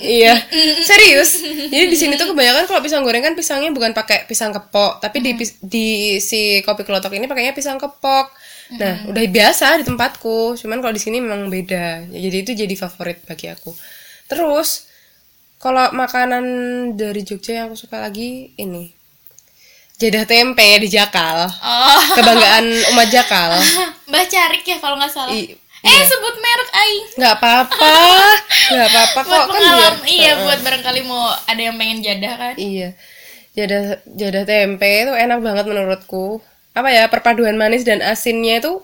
iya, 0.00 0.40
serius. 0.80 1.44
Jadi 1.76 1.92
di 1.92 1.96
sini 2.00 2.16
tuh 2.16 2.32
kebanyakan 2.32 2.64
kalau 2.64 2.80
pisang 2.80 3.04
goreng 3.04 3.20
kan 3.20 3.36
pisangnya 3.36 3.68
bukan 3.68 3.92
pakai 3.92 4.24
pisang 4.24 4.48
kepok, 4.56 5.04
tapi 5.04 5.20
di 5.20 5.36
di 5.60 5.86
si 6.24 6.64
kopi 6.64 6.88
kelotok 6.88 7.12
ini 7.12 7.28
pakainya 7.28 7.52
pisang 7.52 7.76
kepok. 7.76 8.32
Nah, 8.80 9.12
udah 9.12 9.22
biasa 9.28 9.76
di 9.76 9.84
tempatku. 9.84 10.56
Cuman 10.56 10.80
kalau 10.80 10.96
di 10.96 11.02
sini 11.04 11.20
memang 11.20 11.52
beda. 11.52 12.08
Ya, 12.08 12.18
Jadi 12.32 12.36
itu 12.48 12.52
jadi 12.64 12.74
favorit 12.80 13.20
bagi 13.28 13.52
aku. 13.52 13.76
Terus 14.24 14.88
kalau 15.60 15.92
makanan 15.92 16.44
dari 16.96 17.20
Jogja 17.28 17.60
yang 17.60 17.68
aku 17.68 17.76
suka 17.76 18.00
lagi 18.00 18.56
ini 18.56 18.95
jadah 19.96 20.24
tempe 20.28 20.68
di 20.80 20.88
Jakal. 20.88 21.48
oh. 21.48 22.00
Kebanggaan 22.12 22.64
umat 22.92 23.08
Jakal. 23.08 23.56
Mbah 24.08 24.24
Carik 24.28 24.62
ya 24.62 24.76
kalau 24.78 24.96
nggak 24.96 25.12
salah. 25.12 25.32
I- 25.32 25.56
eh 25.86 26.02
sebut 26.02 26.34
merek 26.36 26.70
aing 26.74 27.04
nggak 27.14 27.34
apa-apa. 27.38 27.94
Nggak 28.74 28.88
apa-apa 28.90 29.20
kok 29.22 29.30
buat 29.46 29.54
kan 29.54 29.62
biar 29.62 29.94
iya 30.10 30.32
buat 30.42 30.58
barangkali 30.58 31.00
mau 31.06 31.30
ada 31.46 31.60
yang 31.62 31.78
pengen 31.78 32.02
jadah 32.02 32.34
kan? 32.34 32.54
Iya. 32.58 32.88
Jadah 33.54 33.82
jadah 34.04 34.42
tempe 34.42 35.06
itu 35.06 35.12
enak 35.14 35.38
banget 35.38 35.64
menurutku. 35.70 36.42
Apa 36.74 36.90
ya 36.90 37.06
perpaduan 37.06 37.54
manis 37.54 37.86
dan 37.86 38.02
asinnya 38.02 38.58
itu 38.58 38.82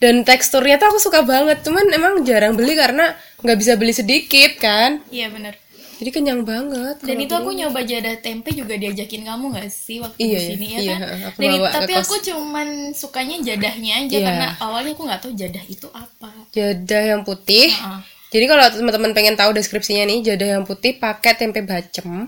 dan 0.00 0.24
teksturnya 0.24 0.80
tuh 0.80 0.96
aku 0.96 0.98
suka 1.04 1.20
banget. 1.20 1.60
Cuman 1.60 1.84
emang 1.92 2.24
jarang 2.24 2.56
beli 2.56 2.80
karena 2.80 3.12
nggak 3.44 3.58
bisa 3.60 3.76
beli 3.76 3.92
sedikit 3.92 4.56
kan? 4.56 5.04
Iya 5.12 5.28
bener 5.28 5.60
jadi 6.02 6.10
kenyang 6.10 6.42
banget 6.42 6.98
Dan 6.98 7.14
itu 7.16 7.30
aku 7.30 7.54
nyoba 7.54 7.86
jadah 7.86 8.18
tempe 8.18 8.50
juga 8.50 8.74
diajakin 8.74 9.22
kamu 9.22 9.54
gak 9.54 9.70
sih 9.70 10.02
waktu 10.02 10.18
Iya, 10.18 10.34
di 10.34 10.42
sini 10.50 10.66
iya, 10.66 10.74
ya 10.74 10.82
iya, 10.82 10.94
kan? 10.98 11.00
aku 11.30 11.38
Dan 11.38 11.50
bawa 11.54 11.68
tapi 11.70 11.92
aku 11.94 12.14
cuman 12.18 12.68
sukanya 12.90 13.36
jadahnya 13.38 13.92
aja 14.02 14.16
Iya. 14.18 14.26
karena 14.26 14.46
awalnya 14.58 14.92
aku 14.92 15.02
nggak 15.06 15.20
tahu 15.22 15.32
jadah 15.32 15.64
itu 15.70 15.86
apa. 15.94 16.30
jadah 16.50 17.02
yang 17.06 17.22
putih 17.22 17.70
Heeh. 17.70 18.00
jadi 18.34 18.44
kalau 18.50 18.64
teman-teman 18.66 19.12
pengen 19.14 19.38
tahu 19.38 19.54
deskripsinya 19.54 20.02
nih 20.04 20.18
jadah 20.26 20.48
yang 20.58 20.64
putih 20.66 20.98
pakai 20.98 21.38
tempe 21.38 21.62
bacem 21.62 22.26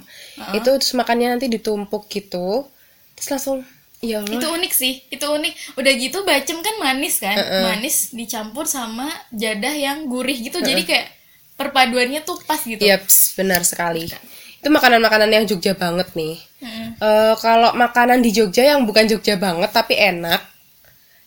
itu 0.54 0.70
terus 0.78 0.94
makannya 0.94 1.34
nanti 1.34 1.50
ditumpuk 1.50 2.06
gitu 2.06 2.70
terus 3.14 3.28
langsung 3.28 3.58
ya 3.98 4.20
Allah 4.20 4.36
Itu 4.36 4.46
unik 4.52 4.72
sih, 4.72 5.00
itu 5.08 5.24
unik. 5.24 5.80
Udah 5.80 5.92
gitu 5.96 6.18
bacem 6.22 6.60
kan 6.60 6.76
manis 6.76 7.24
kan, 7.24 7.40
manis 7.40 8.12
dicampur 8.12 8.68
sama 8.68 9.08
jadah 9.32 9.72
yang 9.72 10.04
gurih 10.04 10.36
gitu. 10.36 10.60
Jadi 10.60 10.84
kayak 10.84 11.08
perpaduannya 11.54 12.26
tuh 12.26 12.38
pas 12.44 12.60
gitu. 12.60 12.80
Yaps, 12.82 13.38
benar 13.38 13.62
sekali. 13.62 14.10
Itu 14.58 14.68
makanan-makanan 14.72 15.30
yang 15.30 15.44
Jogja 15.44 15.76
banget 15.76 16.10
nih. 16.16 16.40
Mm-mm. 16.64 16.88
Eh, 16.98 17.34
kalau 17.38 17.76
makanan 17.76 18.24
di 18.24 18.32
Jogja 18.32 18.64
yang 18.74 18.88
bukan 18.88 19.06
Jogja 19.06 19.36
banget 19.36 19.70
tapi 19.70 19.94
enak, 19.94 20.40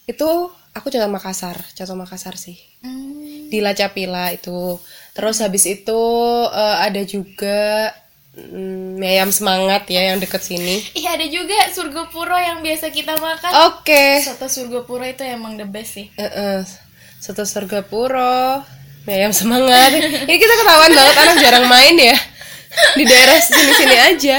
itu 0.10 0.52
aku 0.74 0.88
contoh 0.90 1.10
Makassar, 1.10 1.58
contoh 1.78 1.98
Makassar 1.98 2.36
sih. 2.36 2.58
Hmm. 2.82 3.48
Di 3.48 3.62
Lacapila 3.64 4.34
itu. 4.34 4.82
Terus 5.16 5.38
habis 5.40 5.64
itu 5.70 6.02
eh, 6.50 6.78
ada 6.82 7.02
juga 7.08 7.94
mm, 8.36 9.00
mie 9.00 9.18
ayam 9.18 9.32
semangat 9.32 9.88
ya 9.88 10.12
yang 10.14 10.18
deket 10.20 10.44
sini. 10.44 10.82
Ih 10.98 11.08
ada 11.08 11.26
juga 11.30 11.56
surga 11.72 12.10
puro 12.10 12.36
yang 12.36 12.60
biasa 12.66 12.90
kita 12.90 13.16
makan. 13.22 13.52
Oke. 13.72 14.22
Soto 14.26 14.50
surga 14.50 14.84
puro 14.84 15.06
itu 15.06 15.24
emang 15.24 15.56
the 15.56 15.66
best 15.70 15.96
sih. 15.96 16.10
Eh, 16.18 16.26
eh. 16.26 16.62
Soto 17.18 17.50
Surgapuro, 17.50 18.62
mie 18.62 18.77
ayam 19.08 19.32
semangat. 19.32 19.96
Ini 20.28 20.36
kita 20.36 20.54
ketahuan 20.60 20.92
banget 20.92 21.16
anak 21.16 21.36
jarang 21.40 21.66
main 21.72 21.96
ya 21.96 22.18
di 23.00 23.04
daerah 23.08 23.40
sini-sini 23.40 23.98
aja. 23.98 24.38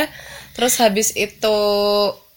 Terus 0.53 0.75
habis 0.83 1.15
itu, 1.15 1.59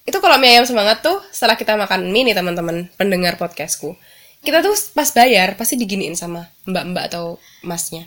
itu 0.06 0.18
kalau 0.22 0.38
mie 0.38 0.56
ayam 0.56 0.66
semangat 0.66 1.02
tuh 1.02 1.18
setelah 1.34 1.58
kita 1.58 1.74
makan 1.74 2.14
mie 2.14 2.30
nih 2.30 2.36
teman-teman 2.38 2.88
pendengar 2.96 3.36
podcastku, 3.36 3.98
kita 4.46 4.62
tuh 4.62 4.78
pas 4.94 5.10
bayar 5.14 5.58
pasti 5.58 5.78
diginiin 5.78 6.14
sama 6.14 6.48
mbak-mbak 6.70 7.10
atau 7.14 7.42
masnya. 7.66 8.06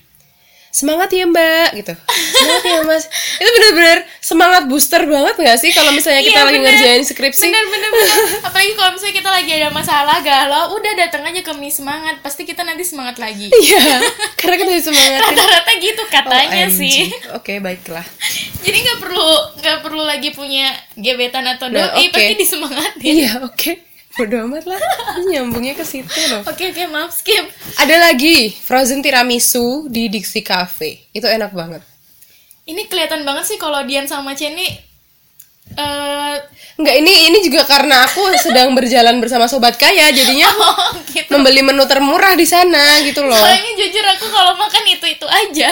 Semangat 0.75 1.07
ya 1.09 1.23
mbak 1.25 1.71
gitu. 1.77 1.95
Semangat 1.95 2.63
ya 2.65 2.79
mas. 2.83 3.05
Itu 3.39 3.47
bener-bener 3.49 3.99
semangat 4.19 4.67
booster 4.67 5.07
banget 5.07 5.35
gak 5.37 5.55
sih 5.57 5.71
kalau 5.71 5.95
misalnya 5.95 6.19
kita 6.21 6.35
Iya, 6.35 6.45
lagi 6.45 6.59
bener. 6.59 6.67
ngerjain 6.69 7.03
skripsi? 7.05 7.47
Bener 7.47 7.63
bener 7.65 7.89
bener. 7.89 8.19
Apalagi 8.43 8.73
kalau 8.75 8.91
misalnya 8.91 9.15
kita 9.15 9.31
lagi 9.31 9.51
ada 9.55 9.71
masalah 9.71 10.19
galau, 10.19 10.75
udah 10.75 10.93
datang 10.99 11.23
aja 11.23 11.41
ke 11.41 11.53
mie 11.55 11.71
semangat. 11.71 12.19
Pasti 12.21 12.43
kita 12.43 12.61
nanti 12.61 12.83
semangat 12.83 13.17
lagi. 13.17 13.55
Iya, 13.55 14.03
karena 14.35 14.57
kita 14.59 14.73
semangat. 14.83 15.21
Rata-rata 15.23 15.73
gitu 15.79 16.03
katanya 16.11 16.67
OMG. 16.67 16.75
sih. 16.75 17.07
Oke, 17.33 17.63
baiklah. 17.63 18.03
Jadi 18.61 18.77
nggak 18.77 18.99
perlu 18.99 19.29
nggak 19.57 19.79
perlu 19.79 20.03
lagi 20.03 20.35
punya 20.35 20.69
gebetan 20.93 21.47
atau 21.47 21.71
doi, 21.71 21.79
Nah, 21.79 21.95
oke. 21.95 22.11
pasti 22.11 22.35
disemangatin. 22.35 22.99
Iya, 23.01 23.31
oke. 23.47 23.94
Bodoh 24.15 24.47
amat 24.47 24.65
lah. 24.71 24.81
Nyambungnya 25.27 25.75
ke 25.75 25.83
situ 25.83 26.21
loh. 26.31 26.47
Oke 26.47 26.71
oke 26.71 26.83
maaf 26.87 27.11
skip. 27.11 27.51
Ada 27.83 28.11
lagi 28.11 28.55
frozen 28.55 29.03
tiramisu 29.03 29.91
di 29.91 30.07
Dixie 30.07 30.47
Cafe. 30.47 31.11
Itu 31.11 31.27
enak 31.27 31.51
banget. 31.51 31.83
Ini 32.65 32.87
kelihatan 32.87 33.27
banget 33.27 33.45
sih 33.51 33.59
kalau 33.59 33.83
Dian 33.85 34.07
sama 34.07 34.33
Ceni 34.39 34.95
eh 35.75 36.37
Enggak, 36.75 36.97
ini 36.99 37.31
ini 37.31 37.39
juga 37.47 37.63
karena 37.63 38.03
aku 38.03 38.35
sedang 38.35 38.75
berjalan 38.75 39.23
bersama 39.23 39.47
sobat 39.47 39.79
kaya, 39.79 40.11
jadinya 40.11 40.51
oh, 40.59 40.99
gitu. 41.07 41.31
membeli 41.31 41.63
menu 41.63 41.87
termurah 41.87 42.35
di 42.35 42.43
sana 42.43 42.99
gitu 43.07 43.23
loh. 43.23 43.39
Soalnya 43.39 43.73
jujur 43.79 44.03
aku 44.03 44.27
kalau 44.27 44.59
makan 44.59 44.83
itu 44.91 45.07
itu 45.07 45.23
aja. 45.23 45.71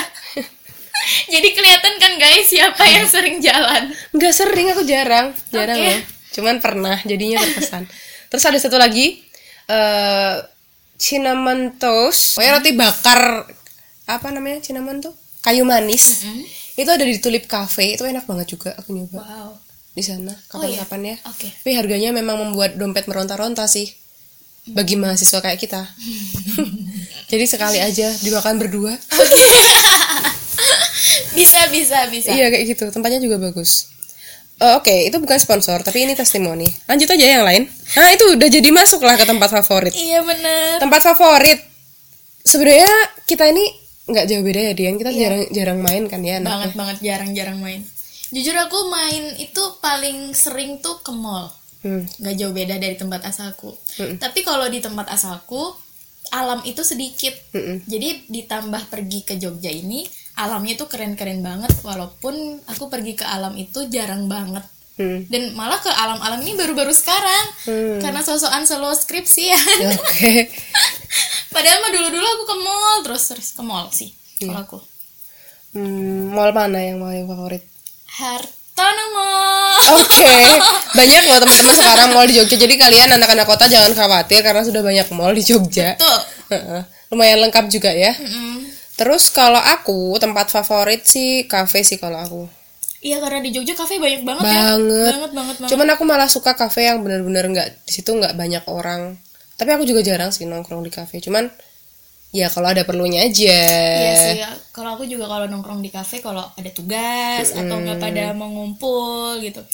Jadi 1.35 1.49
kelihatan 1.59 1.99
kan 1.99 2.13
guys 2.23 2.47
siapa 2.47 2.87
yang 2.87 3.07
sering 3.11 3.43
jalan. 3.43 3.91
Enggak 4.15 4.31
sering 4.31 4.71
aku 4.71 4.87
jarang, 4.87 5.35
jarang 5.51 5.75
Oke. 5.83 5.91
loh. 5.91 5.99
Cuman 6.39 6.57
pernah, 6.63 6.97
jadinya 7.03 7.43
terkesan. 7.43 7.91
Terus 8.33 8.43
ada 8.43 8.57
satu 8.57 8.81
lagi 8.81 9.21
eh 9.69 10.35
cinnamon 10.97 11.77
toast, 11.77 12.35
pokoknya 12.35 12.53
roti 12.57 12.73
bakar 12.73 13.21
apa 14.07 14.27
namanya 14.31 14.59
cinnamon 14.59 14.99
tuh? 14.99 15.13
Kayu 15.41 15.63
manis. 15.63 16.25
Itu 16.73 16.89
ada 16.89 17.03
di 17.03 17.19
Tulip 17.19 17.45
Cafe, 17.45 17.95
itu 17.95 18.03
enak 18.03 18.25
banget 18.25 18.57
juga 18.57 18.73
aku 18.73 18.91
nyoba 18.91 19.21
Wow. 19.21 19.51
di 19.93 20.01
sana 20.01 20.33
Oh, 20.55 20.65
iya. 20.65 20.81
kapan-kapan 20.81 21.01
ya. 21.05 21.17
Oke. 21.29 21.49
Tapi 21.53 21.71
harganya 21.75 22.11
memang 22.11 22.41
membuat 22.41 22.81
dompet 22.81 23.05
meronta-ronta 23.05 23.67
sih. 23.67 23.93
Bagi 24.65 24.95
mahasiswa 24.95 25.43
kayak 25.43 25.59
kita. 25.59 25.83
Jadi 27.31 27.45
sekali 27.45 27.77
aja 27.77 28.09
dimakan 28.23 28.57
berdua. 28.57 28.95
Bisa 31.33 31.65
bisa 31.69 32.07
bisa. 32.09 32.29
Iya 32.31 32.53
kayak 32.53 32.65
gitu. 32.69 32.85
Tempatnya 32.93 33.19
juga 33.19 33.41
bagus. 33.41 33.89
Eh, 34.63 34.75
Oke, 34.79 35.11
itu 35.11 35.19
bukan 35.19 35.39
sponsor, 35.43 35.83
tapi 35.83 36.07
ini 36.07 36.15
testimoni. 36.15 36.71
Lanjut 36.87 37.11
aja 37.11 37.27
yang 37.27 37.43
lain. 37.43 37.67
Nah, 37.99 38.15
itu 38.15 38.39
udah 38.39 38.47
jadi 38.47 38.71
masuk 38.71 39.03
lah 39.03 39.19
ke 39.19 39.27
tempat 39.27 39.51
favorit. 39.51 39.91
Iya 39.91 40.23
bener. 40.23 40.79
Tempat 40.79 41.01
favorit. 41.03 41.59
Sebenarnya 42.47 42.95
kita 43.27 43.51
ini 43.51 43.67
nggak 44.07 44.25
jauh 44.31 44.43
beda 44.47 44.61
ya, 44.71 44.73
Dian. 44.79 44.95
Kita 45.03 45.11
jarang 45.11 45.43
jarang 45.51 45.79
main 45.83 46.07
kan 46.07 46.23
ya. 46.23 46.39
anaknya. 46.39 46.47
Banget 46.47 46.73
banget 46.79 46.97
jarang-jarang 47.03 47.59
main. 47.59 47.83
Jujur 48.31 48.55
aku 48.55 48.79
main 48.87 49.35
itu 49.43 49.63
paling 49.83 50.31
sering 50.31 50.79
tuh 50.79 51.03
ke 51.03 51.11
mall. 51.11 51.51
Hmm. 51.83 52.07
Nggak 52.23 52.35
jauh 52.39 52.55
beda 52.55 52.79
dari 52.79 52.95
tempat 52.95 53.27
asalku. 53.27 53.75
Mm-mm. 53.99 54.23
Tapi 54.23 54.47
kalau 54.47 54.71
di 54.71 54.79
tempat 54.79 55.11
asalku 55.11 55.75
alam 56.31 56.63
itu 56.63 56.87
sedikit. 56.87 57.35
Mm-mm. 57.51 57.83
Jadi 57.91 58.31
ditambah 58.31 58.89
pergi 58.89 59.27
ke 59.27 59.35
Jogja 59.43 59.75
ini 59.75 60.07
alamnya 60.43 60.75
tuh 60.75 60.89
keren-keren 60.91 61.41
banget 61.41 61.71
walaupun 61.83 62.35
aku 62.67 62.91
pergi 62.91 63.15
ke 63.15 63.25
alam 63.25 63.55
itu 63.55 63.87
jarang 63.89 64.27
banget. 64.27 64.63
Hmm. 64.93 65.25
Dan 65.27 65.57
malah 65.57 65.81
ke 65.81 65.89
alam-alam 65.89 66.43
ini 66.45 66.53
baru-baru 66.53 66.93
sekarang. 66.93 67.45
Hmm. 67.65 67.99
Karena 67.99 68.21
sosokan 68.21 68.69
selo 68.69 68.93
skripsi 68.93 69.43
ya. 69.49 69.61
Oke. 69.97 70.53
Padahal 71.55 71.81
mah 71.81 71.93
dulu-dulu 71.93 72.27
aku 72.27 72.45
ke 72.45 72.57
mall 72.61 72.97
terus 73.05 73.23
terus 73.29 73.49
ke 73.53 73.63
mall 73.65 73.89
sih 73.93 74.13
Iya. 74.41 74.49
kalau 74.51 74.61
aku. 74.67 74.79
Hmm, 75.73 76.35
mall 76.35 76.51
mana 76.53 76.79
yang 76.83 77.01
paling 77.01 77.25
favorit? 77.25 77.63
Hartono 78.13 79.05
Mall. 79.17 79.81
Oke, 79.97 80.37
banyak 80.99 81.23
loh 81.25 81.39
teman-teman 81.41 81.75
sekarang 81.77 82.09
mall 82.13 82.29
di 82.29 82.37
Jogja. 82.37 82.57
Jadi 82.61 82.75
kalian 82.77 83.09
anak-anak 83.17 83.47
kota 83.49 83.65
jangan 83.71 83.93
khawatir 83.97 84.45
karena 84.45 84.61
sudah 84.61 84.83
banyak 84.85 85.07
mall 85.17 85.33
di 85.33 85.41
Jogja. 85.41 85.97
Heeh. 86.53 86.83
Lumayan 87.09 87.41
lengkap 87.49 87.69
juga 87.69 87.89
ya. 87.93 88.13
Mm-mm. 88.17 88.62
Terus 89.03 89.35
kalau 89.35 89.59
aku 89.59 90.15
tempat 90.23 90.47
favorit 90.55 91.03
sih 91.03 91.51
kafe 91.51 91.83
sih 91.83 91.99
kalau 91.99 92.23
aku. 92.23 92.43
Iya 93.03 93.19
karena 93.19 93.43
di 93.43 93.51
Jogja 93.51 93.75
kafe 93.75 93.99
banyak 93.99 94.23
banget 94.23 94.47
ya. 94.47 94.79
Banget. 94.79 95.11
Banget 95.11 95.33
banget 95.35 95.57
banget. 95.59 95.71
Cuman 95.75 95.87
aku 95.91 96.03
malah 96.07 96.31
suka 96.31 96.55
kafe 96.55 96.87
yang 96.87 97.03
bener-bener 97.03 97.51
nggak 97.51 97.69
di 97.83 97.91
situ 97.99 98.15
nggak 98.15 98.39
banyak 98.39 98.63
orang. 98.71 99.19
Tapi 99.59 99.71
aku 99.75 99.83
juga 99.83 100.07
jarang 100.07 100.31
sih 100.31 100.47
nongkrong 100.47 100.87
di 100.87 100.95
kafe. 100.95 101.19
Cuman 101.19 101.51
ya 102.31 102.47
kalau 102.47 102.71
ada 102.71 102.87
perlunya 102.87 103.27
aja. 103.27 103.59
Iya 103.99 104.15
sih. 104.15 104.39
ya. 104.39 104.55
Kalau 104.71 104.95
aku 104.95 105.11
juga 105.11 105.27
kalau 105.27 105.51
nongkrong 105.51 105.83
di 105.83 105.91
kafe 105.91 106.23
kalau 106.23 106.47
ada 106.55 106.71
tugas 106.71 107.51
atau 107.51 107.83
nggak 107.83 107.99
pada 107.99 108.31
mau 108.39 108.55
ngumpul 108.55 109.43
gitu. 109.43 109.67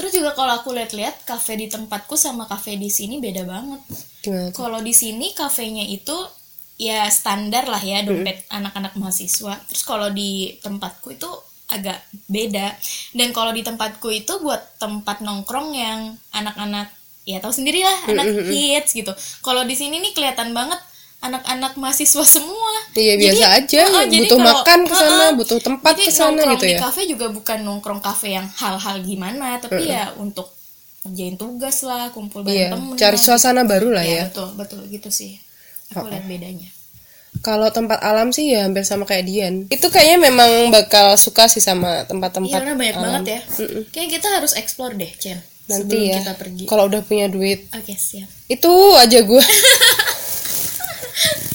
Terus 0.00 0.10
juga 0.16 0.32
kalau 0.32 0.56
aku 0.56 0.72
lihat-lihat 0.72 1.28
kafe 1.28 1.60
di 1.60 1.68
tempatku 1.68 2.16
sama 2.16 2.48
kafe 2.48 2.80
di 2.80 2.88
sini 2.88 3.20
beda 3.20 3.44
banget. 3.44 3.84
Kalau 4.56 4.80
di 4.80 4.96
sini 4.96 5.36
kafenya 5.36 5.84
itu 5.84 6.16
ya 6.82 7.06
standar 7.08 7.64
lah 7.64 7.78
ya 7.78 8.02
dompet 8.02 8.42
anak-anak 8.50 8.98
mahasiswa. 8.98 9.54
Terus 9.70 9.82
kalau 9.82 10.10
di 10.10 10.30
tempatku 10.58 11.14
itu 11.14 11.30
agak 11.70 12.02
beda. 12.26 12.74
Dan 13.14 13.30
kalau 13.30 13.54
di 13.54 13.62
tempatku 13.62 14.10
itu 14.10 14.42
buat 14.42 14.58
tempat 14.76 15.22
nongkrong 15.22 15.70
yang 15.72 16.00
anak-anak 16.30 16.90
ya 17.22 17.38
tahu 17.38 17.54
sendiri 17.54 17.80
lah 17.80 18.10
anak 18.10 18.26
hits 18.50 18.92
gitu. 18.92 19.14
Kalau 19.40 19.62
di 19.62 19.72
sini 19.72 20.02
nih 20.02 20.10
kelihatan 20.10 20.50
banget 20.50 20.82
anak-anak 21.22 21.78
mahasiswa 21.78 22.26
semua. 22.26 22.72
Iya, 22.98 23.14
biasa 23.14 23.46
aja. 23.54 23.80
oh, 23.88 24.02
jadi 24.04 24.26
Butuh 24.26 24.38
kalau- 24.42 24.48
makan 24.58 24.80
ke 24.82 24.94
sana, 24.96 25.14
Heeh. 25.14 25.30
butuh 25.38 25.58
tempat 25.62 25.92
Jadi 25.94 26.02
ke 26.02 26.10
sana 26.10 26.40
gitu 26.50 26.64
di 26.66 26.74
ya. 26.74 26.78
kafe 26.82 27.00
juga 27.06 27.26
bukan 27.30 27.58
nongkrong 27.62 28.02
kafe 28.02 28.34
yang 28.34 28.50
hal-hal 28.50 28.96
gimana, 29.00 29.54
tapi 29.62 29.86
ya 29.86 30.10
untuk 30.18 30.50
ngerjain 31.06 31.38
tugas 31.38 31.82
lah, 31.82 32.10
kumpul 32.10 32.42
bareng 32.42 32.58
Iya, 32.58 32.68
temen. 32.74 32.94
cari 32.98 33.14
lah, 33.14 33.22
suasana 33.22 33.62
baru 33.62 33.94
lah 33.94 34.02
gitu. 34.02 34.18
ya. 34.18 34.24
betul, 34.26 34.48
betul 34.58 34.80
gitu 34.90 35.10
sih. 35.14 35.38
Aku 35.92 36.08
lihat 36.08 36.24
bedanya. 36.24 36.68
Kalau 37.40 37.72
tempat 37.72 37.98
alam 38.04 38.28
sih 38.28 38.52
ya 38.52 38.68
hampir 38.68 38.84
sama 38.84 39.08
kayak 39.08 39.24
Dian. 39.24 39.54
Itu 39.72 39.88
kayaknya 39.88 40.30
memang 40.30 40.68
bakal 40.68 41.16
suka 41.16 41.48
sih 41.48 41.64
sama 41.64 42.04
tempat-tempat 42.04 42.48
Iya, 42.52 42.56
karena 42.60 42.72
banyak 42.76 42.96
alam. 42.96 43.04
banget 43.08 43.24
ya. 43.24 43.40
Kayaknya 43.88 44.10
kita 44.20 44.28
harus 44.36 44.52
explore 44.54 44.94
deh, 44.94 45.10
Chen. 45.16 45.40
Nanti 45.66 46.12
ya. 46.12 46.20
kita 46.20 46.36
pergi. 46.36 46.64
Kalau 46.68 46.86
udah 46.92 47.00
punya 47.02 47.26
duit, 47.32 47.66
Oke, 47.72 47.96
siap. 47.96 48.28
itu 48.52 48.72
aja 49.00 49.18
gue. 49.24 49.44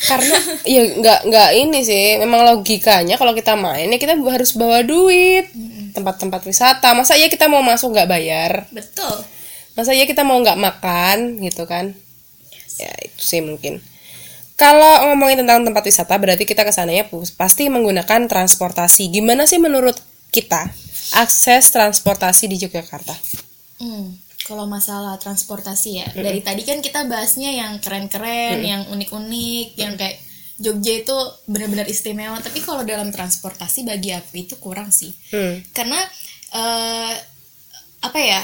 Karena 0.07 0.37
ya 0.63 0.81
nggak 0.97 1.19
nggak 1.27 1.49
ini 1.59 1.79
sih, 1.83 2.15
memang 2.23 2.47
logikanya 2.47 3.19
kalau 3.19 3.35
kita 3.35 3.59
main 3.59 3.91
ya 3.91 3.99
kita 3.99 4.15
harus 4.15 4.55
bawa 4.55 4.79
duit. 4.81 5.51
Tempat-tempat 5.91 6.45
wisata, 6.47 6.93
masa 6.95 7.17
iya 7.19 7.27
kita 7.27 7.49
mau 7.51 7.59
masuk 7.59 7.91
nggak 7.91 8.09
bayar? 8.09 8.51
Betul. 8.71 9.25
Masa 9.75 9.91
iya 9.91 10.07
kita 10.07 10.23
mau 10.23 10.39
nggak 10.39 10.57
makan 10.57 11.43
gitu 11.43 11.67
kan? 11.67 11.91
Ya 12.79 12.91
itu 13.03 13.21
sih 13.21 13.41
mungkin. 13.43 13.83
Kalau 14.57 15.13
ngomongin 15.13 15.45
tentang 15.45 15.61
tempat 15.61 15.85
wisata, 15.85 16.17
berarti 16.17 16.49
kita 16.49 16.65
ke 16.65 16.73
sananya 16.73 17.05
pasti 17.37 17.69
menggunakan 17.69 18.25
transportasi. 18.25 19.13
Gimana 19.13 19.45
sih 19.45 19.61
menurut 19.61 19.93
kita 20.33 20.73
akses 21.13 21.69
transportasi 21.69 22.49
di 22.49 22.57
Yogyakarta? 22.65 23.13
Hmm, 23.77 24.17
kalau 24.49 24.65
masalah 24.65 25.21
transportasi 25.21 25.89
ya, 26.01 26.07
dari 26.09 26.41
tadi 26.41 26.65
kan 26.65 26.81
kita 26.81 27.05
bahasnya 27.05 27.53
yang 27.53 27.77
keren-keren, 27.77 28.65
yang 28.65 28.81
unik-unik, 28.89 29.77
yang 29.77 29.93
kayak 29.93 30.17
Jogja 30.57 31.05
itu 31.05 31.13
benar-benar 31.45 31.85
istimewa. 31.85 32.41
Tapi 32.41 32.65
kalau 32.65 32.81
dalam 32.81 33.13
transportasi 33.13 33.85
bagi 33.85 34.09
aku 34.09 34.41
itu 34.41 34.57
kurang 34.57 34.89
sih, 34.89 35.13
Hmm. 35.29 35.61
karena 35.69 36.01
eh, 36.49 37.13
apa 38.01 38.17
ya? 38.17 38.41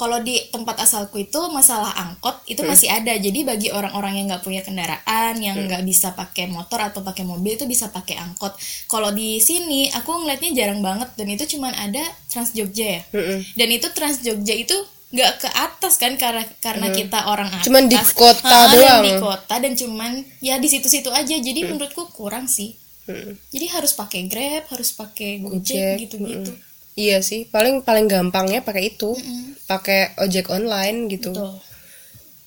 Kalau 0.00 0.16
di 0.24 0.40
tempat 0.48 0.80
asalku 0.80 1.20
itu 1.20 1.36
masalah 1.52 1.92
angkot 1.92 2.40
itu 2.48 2.64
masih 2.64 2.88
ada. 2.88 3.12
Jadi 3.12 3.44
bagi 3.44 3.68
orang-orang 3.68 4.16
yang 4.16 4.32
nggak 4.32 4.40
punya 4.40 4.64
kendaraan, 4.64 5.36
yang 5.36 5.68
nggak 5.68 5.84
bisa 5.84 6.16
pakai 6.16 6.48
motor 6.48 6.80
atau 6.80 7.04
pakai 7.04 7.28
mobil 7.28 7.60
itu 7.60 7.68
bisa 7.68 7.92
pakai 7.92 8.16
angkot. 8.16 8.56
Kalau 8.88 9.12
di 9.12 9.36
sini 9.44 9.92
aku 9.92 10.24
ngeliatnya 10.24 10.56
jarang 10.56 10.80
banget. 10.80 11.12
Dan 11.20 11.28
itu 11.28 11.44
cuman 11.52 11.76
ada 11.76 12.00
Trans 12.32 12.56
Jogja 12.56 12.96
ya. 12.96 13.02
Mm-mm. 13.12 13.44
dan 13.60 13.68
itu 13.68 13.86
Trans 13.92 14.24
Jogja 14.24 14.56
itu 14.56 14.72
nggak 15.12 15.32
ke 15.42 15.48
atas 15.52 16.00
kan 16.00 16.16
karena 16.16 16.48
karena 16.64 16.88
kita 16.96 17.28
orang 17.28 17.52
atas. 17.52 17.68
Cuman 17.68 17.84
di 17.84 18.00
kota 18.16 18.48
Ha, 18.48 18.72
dan 18.72 18.80
doang. 18.80 19.02
di 19.04 19.12
kota 19.20 19.54
dan 19.60 19.72
cuman 19.76 20.12
ya 20.40 20.56
di 20.56 20.68
situ-situ 20.72 21.12
aja. 21.12 21.36
Jadi 21.36 21.60
menurutku 21.68 22.08
kurang 22.16 22.48
sih. 22.48 22.72
Mm. 23.10 23.32
jadi 23.50 23.66
harus 23.74 23.96
pakai 23.96 24.28
Grab 24.30 24.70
harus 24.70 24.94
pakai 24.94 25.42
Gojek, 25.42 25.58
Gojek 25.66 25.92
gitu-gitu 26.06 26.52
Iya 27.00 27.18
sih, 27.20 27.40
paling 27.46 27.80
paling 27.80 28.04
gampangnya 28.06 28.60
pakai 28.60 28.92
itu, 28.92 29.10
Mm-mm. 29.10 29.56
pakai 29.64 30.12
ojek 30.18 30.46
online 30.48 31.08
gitu. 31.08 31.32
Betul. 31.32 31.56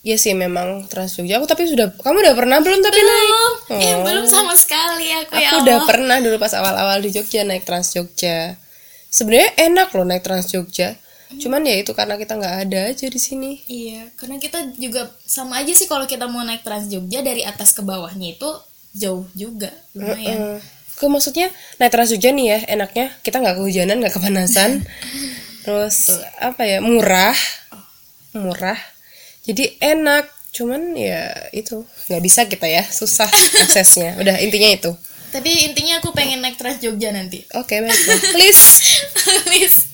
Iya 0.03 0.19
sih 0.19 0.36
memang 0.36 0.83
Trans 0.86 1.15
Jogja. 1.15 1.39
Aku 1.39 1.48
tapi 1.48 1.63
sudah, 1.63 1.88
kamu 1.95 2.17
udah 2.22 2.36
pernah 2.36 2.60
belum 2.60 2.75
tapi 2.77 3.00
naik? 3.00 3.24
belum 3.25 3.53
eh 3.74 3.93
Oh. 3.93 4.01
belum 4.03 4.25
sama 4.27 4.51
sekali 4.53 5.07
aku, 5.15 5.31
ya 5.33 5.50
Aku 5.50 5.63
udah 5.63 5.77
pernah 5.83 6.17
dulu 6.19 6.36
pas 6.38 6.51
awal-awal 6.51 7.00
di 7.00 7.10
Jogja 7.10 7.41
naik 7.41 7.63
Trans 7.63 7.89
Jogja. 7.89 8.60
Sebenarnya 9.07 9.50
enak 9.63 9.89
loh 9.89 10.03
naik 10.03 10.22
Trans 10.22 10.48
Jogja. 10.48 11.00
Cuman 11.33 11.63
ya 11.63 11.79
itu 11.79 11.95
karena 11.95 12.13
kita 12.13 12.36
nggak 12.36 12.55
ada 12.62 12.79
aja 12.91 13.05
di 13.07 13.17
sini. 13.17 13.51
iya 13.65 14.05
karena 14.13 14.38
kita 14.38 14.75
juga 14.75 15.07
sama 15.24 15.57
aja 15.57 15.72
sih 15.72 15.88
kalau 15.88 16.03
kita 16.03 16.27
mau 16.27 16.43
naik 16.43 16.62
Trans 16.62 16.86
Jogja 16.86 17.24
dari 17.24 17.41
atas 17.41 17.72
ke 17.72 17.81
bawahnya 17.81 18.36
itu 18.36 18.50
jauh 18.93 19.25
juga 19.33 19.72
lumayan 19.93 20.60
Eh, 20.60 20.82
ke 21.03 21.12
maksudnya 21.12 21.51
naik 21.83 21.91
Trans 21.91 22.15
Jogja 22.15 22.31
nih 22.31 22.48
ya 22.48 22.60
enaknya 22.79 23.12
kita 23.19 23.43
nggak 23.43 23.60
kehujanan 23.60 24.00
nggak 24.00 24.15
kepanasan. 24.15 24.88
Terus 25.67 26.15
apa 26.39 26.63
ya 26.63 26.79
murah, 26.79 27.36
murah. 28.31 28.79
Jadi 29.43 29.75
enak. 29.83 30.31
Cuman 30.53 30.93
ya 30.93 31.33
itu 31.50 31.81
nggak 32.07 32.22
bisa 32.24 32.45
kita 32.48 32.69
ya 32.69 32.88
susah 32.88 33.27
aksesnya. 33.67 34.15
Udah 34.15 34.39
intinya 34.39 34.72
itu. 34.72 34.93
tapi 35.33 35.50
intinya 35.65 35.98
aku 35.98 36.13
pengen 36.13 36.45
naik 36.45 36.62
Trans 36.62 36.77
Jogja 36.77 37.10
nanti 37.10 37.41
Oke 37.57 37.81
baiklah. 37.81 38.22
Please. 38.38 39.01
please 39.50 39.92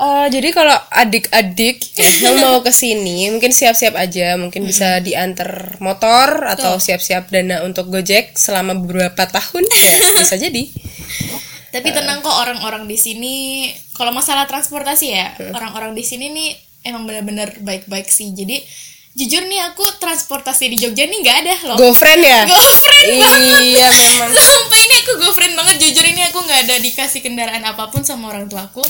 Eh, 0.00 0.26
jadi 0.32 0.48
kalau 0.56 0.72
adik-adik 0.88 1.82
yang 2.24 2.40
mau 2.40 2.64
ke 2.64 2.72
sini 2.72 3.28
mungkin 3.28 3.52
siap-siap 3.52 3.92
aja, 4.00 4.40
mungkin 4.40 4.64
bisa 4.64 4.96
diantar 5.04 5.76
motor 5.76 6.48
atau 6.48 6.80
siap-siap 6.80 7.28
dana 7.28 7.60
untuk 7.68 7.92
Gojek 7.92 8.32
selama 8.32 8.72
beberapa 8.80 9.28
tahun 9.28 9.64
ya 9.68 9.94
bisa 10.24 10.36
jadi. 10.40 10.62
Tapi 11.70 11.88
tenang 11.92 12.24
kok 12.24 12.32
orang-orang 12.32 12.88
di 12.88 12.96
sini 12.96 13.34
kalau 13.92 14.10
masalah 14.10 14.48
transportasi 14.48 15.06
ya, 15.12 15.36
orang-orang 15.52 15.92
di 15.92 16.02
sini 16.02 16.32
nih 16.32 16.50
emang 16.88 17.04
benar-benar 17.04 17.60
baik-baik 17.60 18.08
sih. 18.08 18.32
Jadi 18.32 18.56
jujur 19.10 19.42
nih 19.44 19.60
aku 19.68 19.84
transportasi 20.00 20.70
di 20.72 20.76
Jogja 20.80 21.04
nih 21.04 21.18
nggak 21.20 21.38
ada 21.44 21.54
loh. 21.68 21.76
GoFriend 21.76 22.22
ya? 22.24 22.40
GoFriend 22.48 23.06
Iya 23.76 23.88
memang. 23.92 24.30
Sampai 24.32 24.78
ini 24.80 24.94
aku 25.04 25.12
GoFriend 25.28 25.54
banget 25.60 25.76
jujur 25.82 26.04
ini 26.08 26.24
aku 26.24 26.38
nggak 26.40 26.60
ada 26.64 26.76
dikasih 26.80 27.20
kendaraan 27.20 27.62
apa 27.68 27.92
pun 27.92 28.00
sama 28.00 28.32
orang 28.32 28.48
tuaku. 28.48 28.80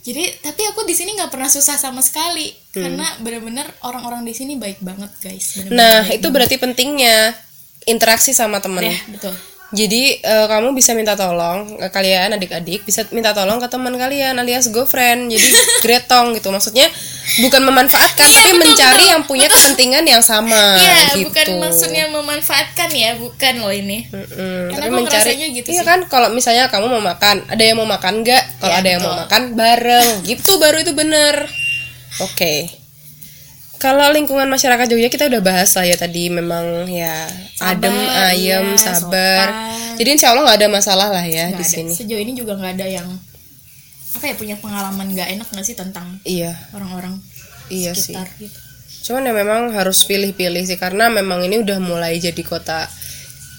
Jadi 0.00 0.40
tapi 0.40 0.62
aku 0.64 0.88
di 0.88 0.96
sini 0.96 1.12
nggak 1.12 1.28
pernah 1.28 1.50
susah 1.52 1.76
sama 1.76 2.00
sekali 2.00 2.48
karena 2.72 3.04
benar-benar 3.20 3.68
orang-orang 3.84 4.24
di 4.24 4.32
sini 4.32 4.56
baik 4.56 4.80
banget 4.80 5.12
guys. 5.20 5.60
Bener-bener 5.60 5.76
Nah 5.76 5.98
baik 6.08 6.16
itu 6.20 6.26
berarti 6.32 6.56
pentingnya 6.56 7.36
interaksi 7.84 8.32
sama 8.32 8.64
temen. 8.64 8.80
banget. 8.80 8.96
Ya, 8.96 9.00
betul. 9.12 9.34
Jadi 9.70 10.02
eh, 10.18 10.46
kamu 10.50 10.74
bisa 10.74 10.96
minta 10.98 11.14
tolong 11.14 11.78
eh, 11.78 11.92
kalian 11.92 12.34
adik-adik 12.34 12.82
bisa 12.82 13.06
minta 13.14 13.30
tolong 13.30 13.62
ke 13.62 13.68
teman 13.70 13.94
kalian 13.94 14.34
alias 14.40 14.72
GoFriend. 14.72 15.30
Jadi 15.30 15.48
gretong 15.84 16.34
gitu. 16.34 16.48
Maksudnya 16.50 16.88
bukan 17.38 17.62
memanfaatkan 17.62 18.26
Iya, 18.26 18.36
tapi 18.36 18.50
betul, 18.50 18.62
mencari 18.66 18.96
betul, 18.98 19.12
yang 19.12 19.22
punya 19.22 19.46
kepentingan 19.46 20.02
yang 20.02 20.18
sama 20.20 20.74
Iya, 20.74 21.14
gitu. 21.14 21.30
bukan 21.30 21.46
maksudnya 21.60 22.04
memanfaatkan 22.08 22.90
ya, 22.90 23.10
bukan 23.14 23.54
loh 23.56 23.70
ini. 23.70 24.02
Mm-mm, 24.06 24.74
Karena 24.74 24.84
tapi 24.84 24.96
mencari 24.96 25.32
gitu 25.54 25.68
iya 25.68 25.82
sih. 25.82 25.86
kan 25.86 26.00
kalau 26.06 26.28
misalnya 26.28 26.66
kamu 26.66 26.90
mau 26.90 27.02
makan 27.04 27.46
ada 27.46 27.62
yang 27.62 27.76
mau 27.76 27.86
makan 27.86 28.20
nggak 28.20 28.44
kalau 28.58 28.72
Iya, 28.72 28.80
ada 28.80 28.88
yang 28.88 29.00
mau 29.00 29.12
betul. 29.12 29.22
makan 29.22 29.42
bareng 29.54 30.08
gitu 30.24 30.52
baru 30.56 30.76
itu 30.80 30.92
bener 30.92 31.34
oke 32.18 32.54
kalau 33.76 34.12
lingkungan 34.12 34.44
masyarakat 34.44 34.86
Jogja 34.86 35.08
kita 35.08 35.24
udah 35.26 35.40
bahas 35.40 35.72
lah 35.72 35.84
ya 35.84 35.96
tadi 35.96 36.28
memang 36.28 36.84
ya 36.84 37.24
adem 37.58 37.96
ayem 38.26 38.66
iya, 38.66 38.76
sabar 38.76 39.46
sopan. 39.48 39.96
jadi 39.96 40.08
insya 40.12 40.26
Allah 40.32 40.42
nggak 40.44 40.58
ada 40.58 40.68
masalah 40.68 41.08
lah 41.08 41.24
ya 41.24 41.48
Nggak 41.48 41.56
di 41.56 41.64
ada. 41.64 41.72
sini 41.72 41.92
Sejauh 41.94 42.20
ini 42.20 42.32
juga 42.34 42.54
nggak 42.54 42.72
ada 42.76 42.86
yang 42.90 43.08
apa 44.10 44.24
ya 44.26 44.34
punya 44.34 44.56
pengalaman 44.58 45.06
nggak 45.14 45.28
enak 45.38 45.48
nggak 45.50 45.66
sih 45.66 45.76
tentang 45.78 46.18
iya 46.26 46.54
orang-orang 46.74 47.18
iya 47.70 47.94
sih 47.94 48.10
sekitar 48.10 48.28
gitu. 48.42 48.58
cuman 49.10 49.30
ya 49.30 49.32
memang 49.32 49.60
harus 49.72 50.02
pilih-pilih 50.04 50.66
sih 50.66 50.78
karena 50.78 51.06
memang 51.08 51.46
ini 51.46 51.62
udah 51.62 51.78
mulai 51.78 52.18
jadi 52.18 52.42
kota 52.42 52.90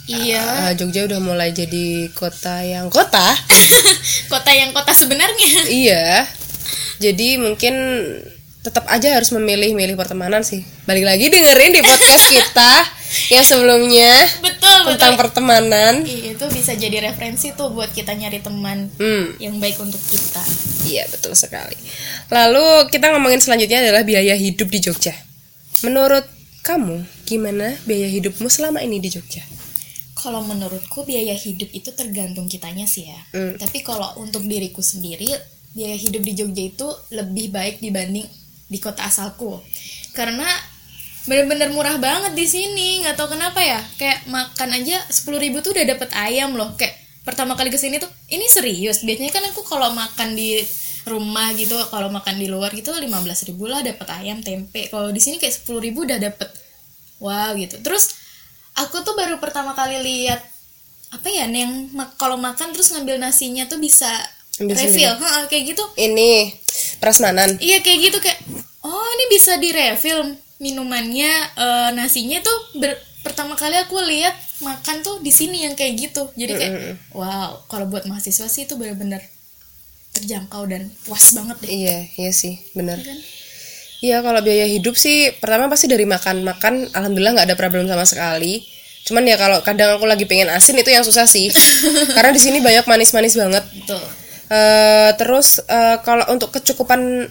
Iya, 0.09 0.43
ah, 0.43 0.71
Jogja 0.73 1.05
udah 1.07 1.21
mulai 1.21 1.53
jadi 1.53 2.09
kota 2.11 2.65
yang 2.65 2.89
kota 2.89 3.37
kota 4.33 4.51
yang 4.51 4.73
kota 4.73 4.91
sebenarnya. 4.97 5.69
Iya. 5.69 6.25
Jadi 6.97 7.37
mungkin 7.37 7.73
tetap 8.65 8.89
aja 8.89 9.13
harus 9.13 9.29
memilih-milih 9.29 9.93
pertemanan 9.95 10.41
sih. 10.41 10.65
Balik 10.89 11.05
lagi 11.05 11.29
dengerin 11.29 11.71
di 11.77 11.81
podcast 11.85 12.27
kita 12.27 12.73
yang 13.27 13.43
sebelumnya 13.43 14.13
betul, 14.39 14.57
betul. 14.87 14.95
tentang 14.95 15.13
pertemanan. 15.15 15.93
Iya, 16.03 16.33
itu 16.33 16.45
bisa 16.47 16.71
jadi 16.73 17.11
referensi 17.11 17.51
tuh 17.51 17.71
buat 17.71 17.91
kita 17.91 18.11
nyari 18.11 18.39
teman 18.39 18.87
Hmm, 18.95 19.35
yang 19.37 19.57
baik 19.57 19.77
untuk 19.77 19.99
kita. 20.01 20.43
iya 20.83 21.03
betul 21.07 21.35
sekali. 21.35 21.75
Lalu 22.27 22.87
kita 22.87 23.11
ngomongin 23.11 23.39
selanjutnya 23.39 23.83
adalah 23.83 24.01
biaya 24.01 24.33
hidup 24.33 24.67
di 24.67 24.79
Jogja. 24.79 25.13
Menurut 25.81 26.23
kamu 26.61 27.03
gimana 27.25 27.73
biaya 27.83 28.07
hidupmu 28.07 28.47
selama 28.47 28.79
ini 28.79 28.97
di 28.97 29.09
Jogja? 29.09 29.41
Kalau 30.13 30.45
menurutku 30.45 31.01
biaya 31.01 31.33
hidup 31.33 31.73
itu 31.73 31.89
tergantung 31.91 32.45
kitanya 32.45 32.85
sih 32.85 33.09
ya. 33.09 33.19
Hmm. 33.33 33.57
Tapi 33.57 33.81
kalau 33.81 34.21
untuk 34.21 34.45
diriku 34.45 34.79
sendiri, 34.79 35.25
biaya 35.73 35.97
hidup 35.97 36.21
di 36.21 36.33
Jogja 36.37 36.63
itu 36.63 36.87
lebih 37.09 37.49
baik 37.49 37.81
dibanding 37.81 38.29
di 38.69 38.77
kota 38.77 39.03
asalku. 39.03 39.57
Karena 40.13 40.45
bener-bener 41.29 41.69
murah 41.69 41.97
banget 42.01 42.33
di 42.33 42.45
sini, 42.49 43.05
nggak 43.05 43.15
tahu 43.17 43.37
kenapa 43.37 43.61
ya. 43.61 43.79
Kayak 43.97 44.25
makan 44.27 44.69
aja 44.81 44.97
10.000 45.09 45.37
ribu 45.37 45.61
tuh 45.61 45.71
udah 45.73 45.85
dapet 45.85 46.09
ayam 46.17 46.57
loh. 46.57 46.73
Kayak 46.77 46.97
pertama 47.21 47.53
kali 47.53 47.69
ke 47.69 47.77
sini 47.77 48.01
tuh, 48.01 48.09
ini 48.29 48.45
serius. 48.49 49.05
Biasanya 49.05 49.31
kan 49.33 49.43
aku 49.49 49.61
kalau 49.61 49.93
makan 49.93 50.33
di 50.33 50.57
rumah 51.05 51.53
gitu, 51.57 51.77
kalau 51.89 52.09
makan 52.13 52.37
di 52.37 52.45
luar 52.49 52.73
gitu 52.73 52.93
15.000 52.93 53.49
ribu 53.53 53.65
lah 53.69 53.81
dapet 53.85 54.07
ayam, 54.13 54.41
tempe. 54.41 54.89
Kalau 54.89 55.09
di 55.09 55.21
sini 55.21 55.37
kayak 55.37 55.53
10.000 55.61 55.77
ribu 55.81 56.05
udah 56.05 56.17
dapet 56.17 56.49
wow 57.21 57.53
gitu. 57.53 57.77
Terus 57.81 58.17
aku 58.77 59.05
tuh 59.05 59.13
baru 59.13 59.37
pertama 59.37 59.77
kali 59.77 60.01
lihat 60.01 60.41
apa 61.11 61.27
ya 61.27 61.43
yang 61.43 61.91
kalau 62.15 62.39
makan 62.39 62.71
terus 62.71 62.95
ngambil 62.95 63.19
nasinya 63.19 63.67
tuh 63.67 63.83
bisa 63.83 64.07
Ambil 64.63 64.79
refill 64.79 65.11
Ha, 65.11 65.43
kayak 65.51 65.75
gitu 65.75 65.83
Ini 65.99 66.55
prasmanan. 67.03 67.59
iya 67.59 67.83
kayak 67.83 67.99
gitu 67.99 68.17
kayak 68.23 68.39
oh 68.79 69.07
ini 69.19 69.25
bisa 69.27 69.59
di 69.59 69.75
refill 69.75 70.39
minumannya 70.61 71.31
eh, 71.57 71.89
nasinya 71.91 72.37
tuh 72.39 72.57
ber- 72.77 73.01
pertama 73.21 73.53
kali 73.53 73.75
aku 73.77 73.97
lihat 74.01 74.33
makan 74.61 75.01
tuh 75.01 75.17
di 75.19 75.29
sini 75.29 75.65
yang 75.65 75.73
kayak 75.73 75.93
gitu 75.99 76.29
jadi 76.33 76.53
kayak 76.53 76.73
wow 77.11 77.65
kalau 77.65 77.85
buat 77.85 78.05
mahasiswa 78.05 78.45
sih 78.45 78.65
itu 78.65 78.77
benar-benar 78.77 79.21
terjangkau 80.11 80.63
dan 80.67 80.91
puas 81.01 81.33
banget 81.33 81.57
deh 81.61 81.69
Iya, 81.71 81.97
iya 82.15 82.31
sih, 82.31 82.59
benar. 82.73 82.99
Iya 82.99 83.07
kan? 83.07 83.19
Iya 84.01 84.17
kalau 84.19 84.41
biaya 84.41 84.65
hidup 84.65 84.97
sih 84.97 85.29
pertama 85.37 85.69
pasti 85.69 85.85
dari 85.85 86.03
makan 86.03 86.41
makan 86.41 86.89
alhamdulillah 86.89 87.37
nggak 87.37 87.47
ada 87.47 87.55
problem 87.55 87.85
sama 87.85 88.01
sekali. 88.03 88.65
Cuman 89.05 89.23
ya 89.23 89.37
kalau 89.37 89.61
kadang 89.61 89.97
aku 89.97 90.09
lagi 90.09 90.25
pengen 90.25 90.49
asin 90.49 90.73
itu 90.75 90.89
yang 90.89 91.05
susah 91.05 91.29
sih 91.29 91.53
karena 92.17 92.33
di 92.33 92.41
sini 92.41 92.59
banyak 92.59 92.85
manis-manis 92.85 93.37
banget. 93.37 93.61
betul 93.81 94.01
Eh, 94.51 95.11
terus 95.15 95.63
eh, 95.63 95.95
kalau 96.03 96.27
untuk 96.27 96.51
kecukupan 96.51 97.23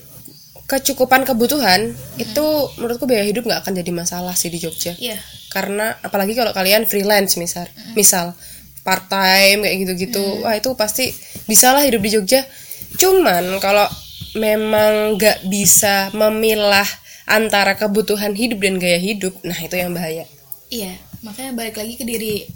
kecukupan 0.71 1.27
kebutuhan 1.27 1.91
itu 2.15 2.47
menurutku 2.79 3.05
biaya 3.05 3.27
hidup 3.27 3.43
nggak 3.43 3.67
akan 3.67 3.75
jadi 3.75 3.91
masalah 3.91 4.33
sih 4.33 4.47
di 4.47 4.63
Jogja. 4.63 4.95
iya 4.97 5.19
Karena 5.51 5.99
apalagi 5.99 6.33
kalau 6.33 6.55
kalian 6.55 6.87
freelance 6.87 7.35
misal, 7.35 7.67
misal 7.93 8.39
part 8.81 9.11
time 9.11 9.67
kayak 9.67 9.77
gitu-gitu, 9.83 10.23
wah 10.41 10.55
itu 10.55 10.71
pasti 10.73 11.11
bisalah 11.45 11.83
hidup 11.83 11.99
di 11.99 12.11
Jogja. 12.15 12.47
Cuman 12.95 13.59
kalau 13.59 13.91
memang 14.33 15.19
nggak 15.19 15.43
bisa 15.45 16.15
memilah 16.15 16.87
antara 17.27 17.75
kebutuhan 17.75 18.31
hidup 18.33 18.59
dan 18.59 18.79
gaya 18.79 18.97
hidup, 18.97 19.35
nah 19.43 19.55
itu 19.55 19.75
yang 19.75 19.91
bahaya. 19.91 20.23
iya 20.71 20.95
makanya 21.21 21.53
balik 21.53 21.77
lagi 21.77 21.95
ke 21.95 22.05
diri 22.07 22.47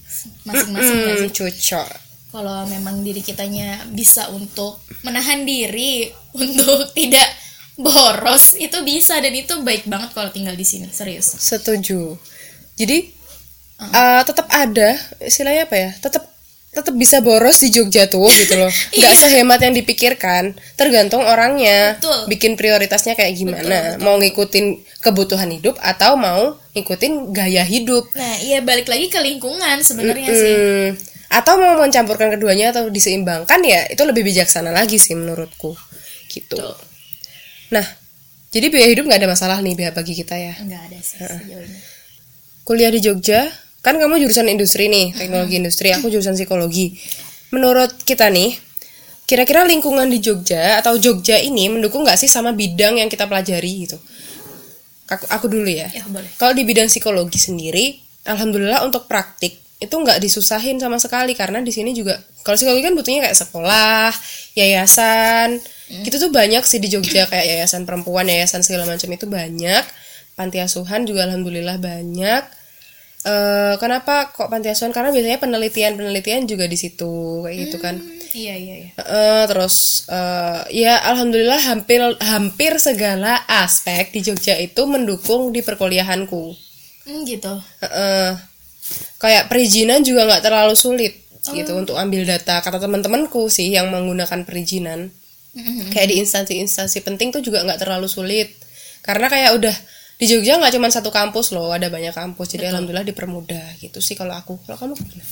masing-masing 0.42 0.96
Hmm, 0.96 1.18
sih 1.20 1.31
cocok. 1.31 1.88
kalau 2.31 2.62
memang 2.64 3.03
diri 3.03 3.20
kitanya 3.20 3.83
bisa 3.90 4.31
untuk 4.31 4.79
menahan 5.03 5.42
diri 5.42 6.09
untuk 6.33 6.88
tidak 6.96 7.27
boros 7.75 8.55
itu 8.55 8.79
bisa 8.83 9.19
dan 9.19 9.35
itu 9.35 9.59
baik 9.61 9.85
banget 9.85 10.15
kalau 10.15 10.31
tinggal 10.31 10.55
di 10.55 10.63
sini 10.63 10.87
serius 10.91 11.35
Setuju. 11.35 12.15
Jadi 12.75 13.11
eh, 13.81 14.23
tetap 14.23 14.47
ada 14.49 14.95
istilahnya 15.21 15.67
apa 15.67 15.77
ya? 15.77 15.91
Tetap 15.99 16.23
tetap 16.75 16.91
bisa 16.99 17.23
boros 17.23 17.63
di 17.63 17.71
Jogja 17.71 18.11
tuh 18.11 18.27
gitu 18.27 18.59
loh. 18.59 18.67
Nggak 18.99 19.15
sehemat 19.15 19.63
yang 19.63 19.75
dipikirkan. 19.75 20.59
Tergantung 20.75 21.23
orangnya. 21.23 21.95
Betul. 21.99 22.27
Bikin 22.27 22.59
prioritasnya 22.59 23.15
kayak 23.15 23.35
gimana. 23.35 23.95
Betul, 23.95 24.03
Mau 24.03 24.19
ngikutin 24.19 24.67
kebutuhan 24.99 25.51
hidup 25.55 25.79
atau 25.79 26.19
mau 26.19 26.59
ngikutin 26.75 27.31
gaya 27.31 27.63
hidup. 27.63 28.11
nah 28.19 28.35
iya 28.43 28.59
balik 28.59 28.91
lagi 28.91 29.07
ke 29.07 29.23
lingkungan 29.23 29.79
sebenarnya 29.87 30.27
sih 30.35 30.55
Hmm, 30.59 30.89
atau 31.31 31.55
mau 31.55 31.79
mencampurkan 31.79 32.35
keduanya 32.35 32.75
atau 32.75 32.91
diseimbangkan 32.91 33.63
ya 33.63 33.87
itu 33.87 34.03
lebih 34.03 34.27
bijaksana 34.27 34.75
lagi 34.75 34.99
sih 34.99 35.15
menurutku 35.15 35.79
gitu. 36.27 36.59
Betul. 36.59 36.75
Nah, 37.72 37.87
jadi 38.53 38.66
biaya 38.68 38.88
hidup 38.92 39.05
nggak 39.09 39.20
ada 39.24 39.31
masalah 39.31 39.59
nih 39.64 39.74
biaya 39.74 39.92
bagi 39.94 40.14
kita 40.14 40.37
ya. 40.37 40.55
nggak 40.61 40.83
ada 40.90 40.98
sih 41.00 41.18
sejauh 41.20 41.64
ini 41.64 41.81
Kuliah 42.64 42.88
di 42.88 43.00
Jogja, 43.05 43.44
kan 43.85 44.00
kamu 44.00 44.24
jurusan 44.24 44.48
industri 44.48 44.88
nih, 44.88 45.12
teknologi 45.12 45.61
industri, 45.61 45.92
aku 45.92 46.09
jurusan 46.09 46.33
psikologi. 46.33 46.96
Menurut 47.53 47.92
kita 48.09 48.33
nih, 48.33 48.57
kira-kira 49.29 49.68
lingkungan 49.68 50.09
di 50.09 50.16
Jogja 50.16 50.81
atau 50.81 50.96
Jogja 50.96 51.37
ini 51.37 51.68
mendukung 51.68 52.09
nggak 52.09 52.16
sih 52.16 52.24
sama 52.24 52.57
bidang 52.57 53.05
yang 53.05 53.12
kita 53.12 53.29
pelajari 53.29 53.85
gitu? 53.85 54.00
Aku, 55.12 55.29
aku 55.29 55.46
dulu 55.53 55.68
ya. 55.68 55.92
ya 55.92 56.09
boleh 56.09 56.33
Kalau 56.40 56.57
di 56.57 56.64
bidang 56.64 56.88
psikologi 56.88 57.37
sendiri, 57.37 58.00
alhamdulillah 58.24 58.81
untuk 58.81 59.05
praktik 59.05 59.61
itu 59.77 59.92
nggak 59.92 60.24
disusahin 60.24 60.81
sama 60.81 60.96
sekali 60.96 61.37
karena 61.37 61.61
di 61.61 61.68
sini 61.68 61.92
juga 61.92 62.16
kalau 62.40 62.57
psikologi 62.57 62.81
kan 62.81 62.96
butuhnya 62.96 63.29
kayak 63.29 63.37
sekolah, 63.37 64.09
yayasan, 64.57 65.61
gitu 65.90 66.16
tuh 66.16 66.31
banyak 66.33 66.64
sih 66.64 66.81
di 66.81 66.88
Jogja 66.88 67.27
kayak 67.31 67.44
yayasan 67.44 67.85
perempuan, 67.85 68.25
yayasan 68.27 68.64
segala 68.64 68.88
macam 68.88 69.09
itu 69.12 69.27
banyak. 69.29 69.85
Panti 70.35 70.59
asuhan 70.59 71.07
juga 71.07 71.29
alhamdulillah 71.31 71.79
banyak. 71.79 72.42
Eh 73.25 73.75
kenapa 73.81 74.35
kok 74.37 74.53
panti 74.53 74.68
asuhan? 74.68 74.92
Karena 74.92 75.09
biasanya 75.14 75.40
penelitian-penelitian 75.40 76.44
juga 76.44 76.68
di 76.68 76.77
situ 76.77 77.40
kayak 77.44 77.57
gitu 77.68 77.77
kan. 77.81 77.97
iya 78.35 78.59
iya 78.59 78.75
iya 78.83 78.90
Eh, 78.99 79.44
terus 79.47 80.05
eh, 80.11 80.61
ya 80.83 80.99
alhamdulillah 81.07 81.62
hampir 81.70 82.03
hampir 82.18 82.75
segala 82.83 83.47
aspek 83.47 84.11
di 84.11 84.27
Jogja 84.27 84.59
itu 84.59 84.83
mendukung 84.90 85.55
di 85.55 85.62
perkuliahanku. 85.62 86.53
Hmm, 87.07 87.23
gitu 87.25 87.55
Heeh. 87.81 88.35
kayak 89.23 89.49
perizinan 89.49 90.03
juga 90.05 90.27
nggak 90.29 90.42
terlalu 90.44 90.75
sulit 90.77 91.14
gitu 91.44 91.77
untuk 91.77 91.94
ambil 91.94 92.25
data 92.25 92.61
kata 92.61 92.81
teman-temanku 92.81 93.47
sih 93.49 93.70
yang 93.70 93.88
menggunakan 93.92 94.42
perizinan. 94.42 95.12
Mhm. 95.55 95.95
Kayak 95.95 96.09
di 96.11 96.17
instansi-instansi 96.21 96.99
penting 97.07 97.31
tuh 97.31 97.40
juga 97.40 97.62
nggak 97.62 97.81
terlalu 97.81 98.11
sulit 98.11 98.51
karena 99.07 99.31
kayak 99.31 99.55
udah 99.55 99.77
di 100.19 100.27
Jogja 100.31 100.59
nggak 100.59 100.75
cuma 100.75 100.88
satu 100.90 101.11
kampus 101.11 101.51
loh 101.51 101.75
ada 101.75 101.90
banyak 101.90 102.14
kampus 102.14 102.55
jadi 102.55 102.71
alhamdulillah 102.71 103.07
dipermudah 103.07 103.79
gitu 103.83 103.99
sih 103.99 104.14
kalau 104.14 104.35
aku 104.35 104.59
kalau 104.67 104.79
kamu 104.79 104.95
gimana? 104.95 105.25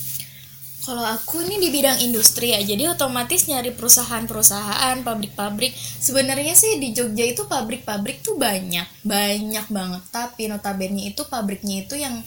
Kalau 0.83 0.99
aku 1.07 1.39
ini 1.47 1.63
di 1.63 1.71
bidang 1.71 1.95
industri 2.03 2.51
ya, 2.51 2.59
jadi 2.59 2.91
otomatis 2.91 3.47
nyari 3.47 3.71
perusahaan-perusahaan, 3.71 4.99
pabrik-pabrik. 4.99 5.71
Sebenarnya 5.79 6.59
sih 6.59 6.75
di 6.75 6.91
Jogja 6.91 7.23
itu 7.23 7.47
pabrik-pabrik 7.47 8.19
tuh 8.19 8.35
banyak, 8.35 8.83
banyak 8.99 9.63
banget. 9.71 10.03
Tapi 10.11 10.51
notabene 10.51 11.07
itu 11.07 11.23
pabriknya 11.31 11.87
itu 11.87 11.95
yang 11.95 12.19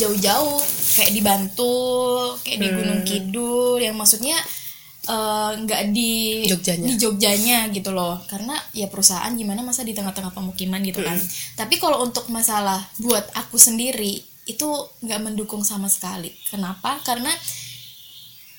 jauh-jauh, 0.00 0.64
kayak 0.96 1.12
di 1.12 1.20
Bantul, 1.20 2.40
kayak 2.40 2.58
di 2.64 2.68
Gunung 2.72 3.02
Kidul, 3.04 3.84
yang 3.84 4.00
maksudnya 4.00 4.40
eh, 5.10 5.50
nggak 5.66 5.82
di 5.90 6.12
Jogjanya. 6.46 6.86
di 6.86 6.94
Jogjanya 6.94 7.58
gitu 7.74 7.90
loh. 7.90 8.22
Karena 8.30 8.54
ya 8.70 8.86
perusahaan 8.86 9.30
gimana 9.34 9.66
masa 9.66 9.82
di 9.82 9.90
tengah-tengah 9.90 10.30
pemukiman 10.30 10.78
gitu 10.86 11.02
kan. 11.02 11.18
Tapi 11.58 11.82
kalau 11.82 12.06
untuk 12.06 12.30
masalah 12.30 12.78
buat 13.02 13.26
aku 13.34 13.58
sendiri 13.58 14.22
itu 14.46 14.68
nggak 15.02 15.20
mendukung 15.20 15.66
sama 15.66 15.90
sekali. 15.90 16.30
Kenapa? 16.48 17.02
Karena 17.02 17.30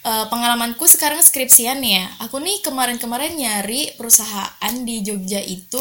Eh, 0.02 0.26
pengalamanku 0.34 0.90
sekarang 0.90 1.22
skripsian 1.22 1.78
ya. 1.86 2.10
Aku 2.26 2.42
nih 2.42 2.58
kemarin-kemarin 2.66 3.38
nyari 3.38 3.94
perusahaan 3.94 4.74
di 4.82 5.06
Jogja 5.06 5.38
itu 5.38 5.78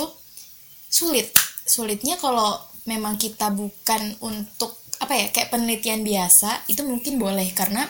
sulit. 0.93 1.33
Sulitnya 1.65 2.21
kalau 2.21 2.61
memang 2.85 3.17
kita 3.17 3.49
bukan 3.49 4.21
untuk 4.21 4.77
apa 5.01 5.17
ya 5.17 5.33
kayak 5.33 5.49
penelitian 5.49 6.05
biasa 6.05 6.69
itu 6.69 6.85
mungkin 6.85 7.17
boleh 7.17 7.49
karena 7.57 7.89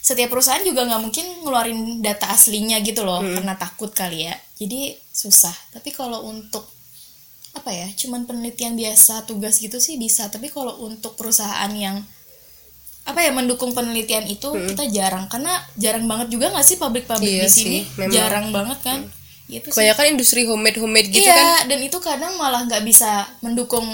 setiap 0.00 0.32
perusahaan 0.32 0.64
juga 0.64 0.88
nggak 0.88 1.02
mungkin 1.04 1.26
ngeluarin 1.44 2.00
data 2.00 2.32
aslinya 2.32 2.80
gitu 2.80 3.04
loh 3.04 3.20
karena 3.20 3.54
takut 3.60 3.92
kali 3.92 4.26
ya. 4.26 4.34
Jadi 4.56 4.96
susah. 5.12 5.52
Tapi 5.76 5.92
kalau 5.92 6.24
untuk 6.24 6.64
apa 7.50 7.74
ya 7.74 7.90
cuman 7.98 8.24
penelitian 8.24 8.78
biasa 8.78 9.28
tugas 9.28 9.60
gitu 9.60 9.76
sih 9.76 10.00
bisa. 10.00 10.32
Tapi 10.32 10.48
kalau 10.48 10.80
untuk 10.84 11.20
perusahaan 11.20 11.68
yang 11.76 12.00
apa 13.00 13.20
ya 13.24 13.32
mendukung 13.32 13.76
penelitian 13.76 14.24
itu 14.24 14.48
kita 14.72 14.88
jarang. 14.88 15.28
Karena 15.28 15.56
jarang 15.76 16.08
banget 16.08 16.32
juga 16.32 16.48
nggak 16.52 16.66
sih 16.66 16.76
pabrik-pabrik 16.80 17.28
Iya 17.28 17.44
di 17.44 17.50
sini? 17.52 17.64
sih, 17.64 17.80
memang. 18.00 18.12
jarang 18.12 18.46
banget 18.52 18.78
kan? 18.80 18.98
Itu 19.50 19.68
sih. 19.68 19.82
Kebanyakan 19.82 20.06
industri 20.16 20.40
homemade 20.46 20.78
homemade 20.78 21.08
gitu 21.10 21.26
iya 21.26 21.36
kan? 21.64 21.68
dan 21.68 21.78
itu 21.82 21.98
kadang 22.00 22.38
malah 22.38 22.64
nggak 22.64 22.84
bisa 22.86 23.28
mendukung 23.44 23.84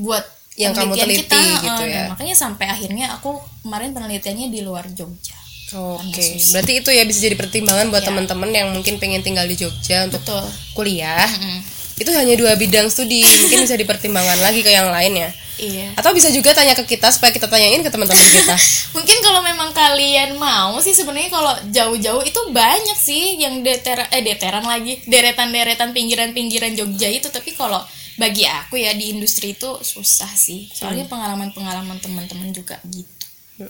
buat 0.00 0.24
Yang 0.52 0.84
kamu 0.84 0.92
teliti 1.00 1.24
kita, 1.24 1.40
gitu 1.64 1.82
eh, 1.84 1.96
ya. 1.96 2.02
makanya 2.12 2.36
sampai 2.36 2.68
akhirnya 2.68 3.16
aku 3.16 3.40
kemarin 3.64 3.96
penelitiannya 3.96 4.52
di 4.52 4.60
luar 4.60 4.84
Jogja 4.92 5.32
Oke, 5.72 6.24
berarti 6.52 6.72
itu 6.78 6.90
ya 6.90 7.02
bisa 7.02 7.18
jadi 7.20 7.34
pertimbangan 7.34 7.88
buat 7.88 8.00
Iya. 8.00 8.08
teman-teman 8.12 8.50
yang 8.50 8.68
mungkin 8.70 8.96
pengen 8.96 9.20
tinggal 9.20 9.44
di 9.44 9.56
Jogja 9.56 10.04
untuk 10.04 10.20
betul 10.20 10.44
kuliah. 10.72 11.24
Mm-mm. 11.24 11.58
Itu 11.96 12.10
hanya 12.12 12.34
dua 12.34 12.56
bidang 12.56 12.88
studi, 12.88 13.20
mungkin 13.22 13.62
bisa 13.62 13.76
dipertimbangkan 13.76 14.40
lagi 14.40 14.60
ke 14.60 14.68
yang 14.68 14.88
lain 14.90 15.12
ya. 15.14 15.30
iya 15.56 15.92
Atau 15.94 16.10
bisa 16.10 16.26
juga 16.28 16.50
tanya 16.50 16.72
ke 16.72 16.82
kita 16.82 17.12
supaya 17.12 17.30
kita 17.30 17.46
tanyain 17.46 17.80
ke 17.80 17.88
teman-teman 17.88 18.24
kita. 18.24 18.56
mungkin 18.96 19.18
kalau 19.20 19.40
memang 19.40 19.70
kalian 19.70 20.34
mau 20.34 20.80
sih 20.80 20.90
sebenarnya 20.90 21.30
kalau 21.30 21.52
jauh-jauh 21.70 22.24
itu 22.24 22.40
banyak 22.50 22.96
sih 22.96 23.36
yang 23.36 23.60
deteran 23.60 24.08
eh 24.10 24.24
deteran 24.24 24.64
lagi 24.64 25.04
deretan-deretan 25.04 25.92
pinggiran-pinggiran 25.92 26.72
Jogja 26.72 27.06
itu 27.06 27.28
tapi 27.28 27.52
kalau 27.52 27.78
bagi 28.16 28.44
aku 28.44 28.76
ya 28.76 28.92
di 28.92 29.12
industri 29.12 29.52
itu 29.52 29.70
susah 29.80 30.32
sih 30.32 30.66
soalnya 30.68 31.04
pengalaman-pengalaman 31.06 31.96
teman-teman 31.96 32.50
juga 32.50 32.80
gitu 32.88 33.68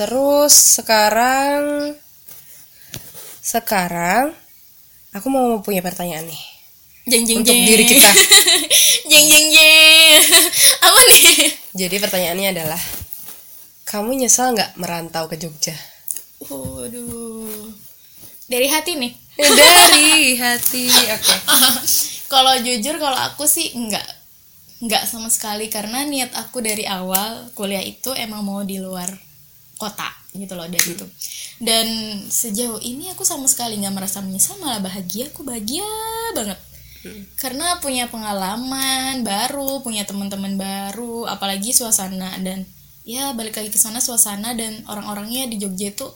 Terus 0.00 0.80
sekarang 0.80 1.92
sekarang 3.44 4.32
aku 5.12 5.28
mau 5.28 5.60
punya 5.60 5.84
pertanyaan 5.84 6.24
nih. 6.24 6.42
Jeng 7.04 7.28
jeng 7.28 7.44
untuk 7.44 7.52
jeng. 7.52 7.68
diri 7.68 7.84
kita. 7.84 8.08
jeng 9.12 9.26
jeng 9.28 9.46
jeng. 9.52 10.20
Apa 10.88 11.00
nih? 11.04 11.24
Jadi 11.84 11.96
pertanyaannya 12.00 12.48
adalah 12.48 12.80
kamu 13.84 14.24
nyesal 14.24 14.56
nggak 14.56 14.80
merantau 14.80 15.28
ke 15.28 15.36
Jogja? 15.36 15.76
waduh. 16.48 17.68
Dari 18.48 18.72
hati 18.72 18.96
nih? 18.96 19.12
Dari 19.36 20.32
hati, 20.40 20.88
oke. 20.88 21.36
kalau 22.32 22.56
jujur 22.64 22.96
kalau 22.96 23.20
aku 23.20 23.44
sih 23.44 23.76
enggak 23.76 24.08
enggak 24.80 25.04
sama 25.04 25.28
sekali. 25.28 25.68
Karena 25.68 26.08
niat 26.08 26.32
aku 26.32 26.64
dari 26.64 26.88
awal 26.88 27.52
kuliah 27.52 27.84
itu 27.84 28.16
emang 28.16 28.40
mau 28.40 28.64
di 28.64 28.80
luar 28.80 29.28
kota 29.80 30.12
gitu 30.36 30.52
loh 30.52 30.68
dari 30.68 30.92
itu. 30.92 31.06
Dan 31.56 31.86
sejauh 32.28 32.78
ini 32.84 33.08
aku 33.10 33.24
sama 33.24 33.48
sekali 33.48 33.80
nggak 33.80 33.96
merasa 33.96 34.20
menyesal 34.20 34.60
malah 34.60 34.78
bahagia. 34.84 35.32
Aku 35.32 35.40
bahagia 35.40 35.88
banget. 36.36 36.60
Karena 37.40 37.80
punya 37.80 38.12
pengalaman 38.12 39.24
baru 39.24 39.80
punya 39.80 40.04
teman-teman 40.04 40.60
baru 40.60 41.24
apalagi 41.24 41.72
suasana. 41.72 42.36
Dan 42.44 42.68
ya 43.08 43.32
balik 43.32 43.56
lagi 43.56 43.72
ke 43.72 43.80
sana 43.80 44.04
suasana 44.04 44.52
dan 44.52 44.84
orang-orangnya 44.84 45.48
di 45.48 45.56
Jogja 45.56 45.96
itu 45.96 46.06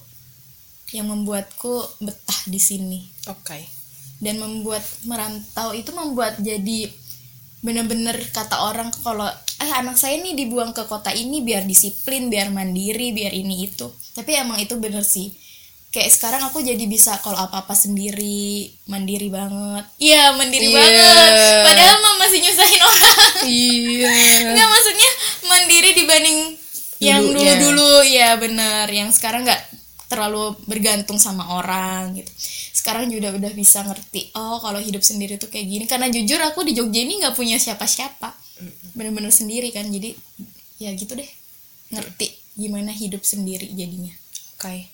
yang 0.93 1.09
membuatku 1.09 2.05
betah 2.05 2.41
di 2.47 2.61
sini. 2.61 3.01
Oke. 3.33 3.65
dan 4.23 4.41
membuat 4.41 4.81
merantau 5.05 5.77
itu 5.77 5.91
membuat 5.93 6.39
jadi 6.41 6.89
bener-bener 7.65 8.13
kata 8.29 8.69
orang 8.69 8.93
kalau 9.01 9.25
eh 9.57 9.73
anak 9.73 9.97
saya 9.97 10.21
nih 10.21 10.37
dibuang 10.37 10.71
ke 10.71 10.85
kota 10.85 11.09
ini 11.11 11.41
biar 11.41 11.65
disiplin 11.65 12.29
biar 12.29 12.53
mandiri 12.53 13.11
biar 13.11 13.33
ini 13.33 13.65
itu. 13.65 13.89
Tapi 14.13 14.37
emang 14.37 14.61
itu 14.61 14.77
bener 14.77 15.01
sih. 15.01 15.33
Kayak 15.89 16.11
sekarang 16.11 16.43
aku 16.43 16.59
jadi 16.59 16.85
bisa 16.85 17.17
kalau 17.19 17.39
apa-apa 17.39 17.73
sendiri 17.73 18.67
mandiri 18.85 19.31
banget. 19.31 19.87
Iya 19.97 20.35
mandiri 20.35 20.69
Iya. 20.69 20.77
banget. 20.77 21.33
Padahal 21.65 21.97
mah 21.99 22.15
masih 22.21 22.39
nyusahin 22.43 22.83
orang. 22.91 23.33
Iya. 23.47 24.11
Enggak 24.51 24.69
maksudnya 24.69 25.11
mandiri 25.45 25.91
dibanding 25.95 26.39
yang 27.01 27.23
Dulunya. 27.23 27.57
dulu-dulu. 27.57 27.91
Ya 28.05 28.31
bener. 28.37 28.87
Yang 28.91 29.17
sekarang 29.17 29.47
nggak 29.47 29.63
terlalu 30.05 30.53
bergantung 30.67 31.17
sama 31.17 31.49
orang 31.55 32.13
gitu 32.15 32.29
sekarang 32.85 33.09
juga 33.09 33.33
udah 33.33 33.53
bisa 33.57 33.81
ngerti 33.81 34.29
oh 34.37 34.61
kalau 34.61 34.77
hidup 34.77 35.01
sendiri 35.01 35.41
tuh 35.41 35.49
kayak 35.49 35.65
gini 35.65 35.85
karena 35.89 36.13
jujur 36.13 36.37
aku 36.45 36.69
di 36.69 36.77
Jogja 36.77 37.01
ini 37.01 37.25
nggak 37.25 37.33
punya 37.33 37.57
siapa-siapa 37.57 38.37
bener-bener 38.93 39.33
sendiri 39.33 39.73
kan 39.73 39.89
jadi 39.89 40.13
ya 40.77 40.93
gitu 40.93 41.17
deh 41.17 41.31
ngerti 41.97 42.29
gimana 42.61 42.93
hidup 42.93 43.25
sendiri 43.25 43.73
jadinya 43.73 44.13
Oke. 44.65 44.89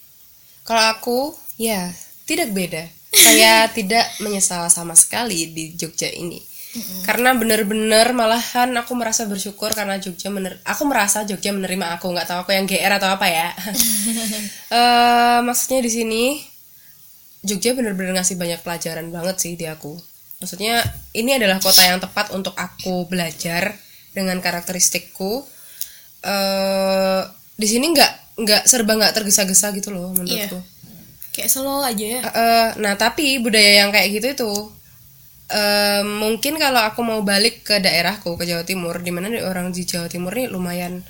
Kalau 0.66 0.84
aku, 0.90 1.18
ya 1.54 1.94
tidak 2.26 2.50
beda. 2.50 2.90
Saya 3.14 3.66
tidak 3.76 4.02
menyesal 4.18 4.66
sama 4.66 4.98
sekali 4.98 5.46
di 5.54 5.78
Jogja 5.78 6.10
ini. 6.10 6.42
Karena 7.02 7.34
bener-bener 7.34 8.14
malahan 8.14 8.70
aku 8.78 8.94
merasa 8.94 9.26
bersyukur 9.26 9.74
karena 9.74 9.98
Jogja 9.98 10.30
mener 10.30 10.62
aku 10.62 10.86
merasa 10.86 11.26
Jogja 11.26 11.50
menerima 11.50 11.98
aku 11.98 12.14
nggak 12.14 12.30
tahu 12.30 12.38
aku 12.46 12.50
yang 12.54 12.66
GR 12.66 12.94
atau 12.94 13.10
apa 13.14 13.26
ya. 13.26 13.48
Eh 14.70 15.38
maksudnya 15.42 15.82
di 15.82 15.90
sini 15.90 16.22
Jogja 17.40 17.72
bener-bener 17.72 18.16
ngasih 18.16 18.36
banyak 18.36 18.60
pelajaran 18.60 19.08
banget 19.08 19.36
sih 19.40 19.52
di 19.56 19.64
aku. 19.64 19.96
Maksudnya 20.40 20.80
ini 21.16 21.36
adalah 21.36 21.60
kota 21.60 21.84
yang 21.84 22.00
tepat 22.00 22.32
untuk 22.32 22.52
aku 22.56 23.08
belajar 23.08 23.76
dengan 24.12 24.40
karakteristikku. 24.40 25.44
eh 26.20 27.22
di 27.56 27.64
sini 27.68 27.92
nggak 27.92 28.12
nggak 28.40 28.62
serba 28.64 28.96
nggak 28.96 29.14
tergesa-gesa 29.20 29.72
gitu 29.76 29.92
loh 29.92 30.12
menurutku. 30.16 30.60
kayak 31.36 31.48
slow 31.52 31.84
aja 31.84 32.06
ya 32.16 32.20
eh, 32.24 32.68
nah 32.80 32.96
tapi 32.96 33.36
budaya 33.40 33.84
yang 33.84 33.92
kayak 33.92 34.08
gitu 34.16 34.26
itu 34.32 34.52
eh, 35.52 36.02
mungkin 36.06 36.56
kalau 36.56 36.80
aku 36.80 37.00
mau 37.04 37.20
balik 37.20 37.66
ke 37.66 37.82
daerahku 37.82 38.38
ke 38.38 38.46
Jawa 38.46 38.62
Timur, 38.62 39.02
di 39.02 39.10
mana 39.10 39.28
orang 39.42 39.74
di 39.74 39.82
Jawa 39.82 40.06
Timur 40.06 40.32
nih 40.32 40.48
lumayan 40.48 41.02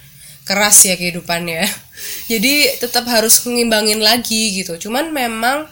keras 0.49 0.83
ya 0.89 0.97
kehidupannya. 0.97 1.63
Jadi 2.33 2.81
tetap 2.81 3.05
harus 3.07 3.45
ngimbangin 3.45 4.01
lagi 4.01 4.57
gitu. 4.57 4.81
Cuman 4.89 5.13
memang 5.13 5.69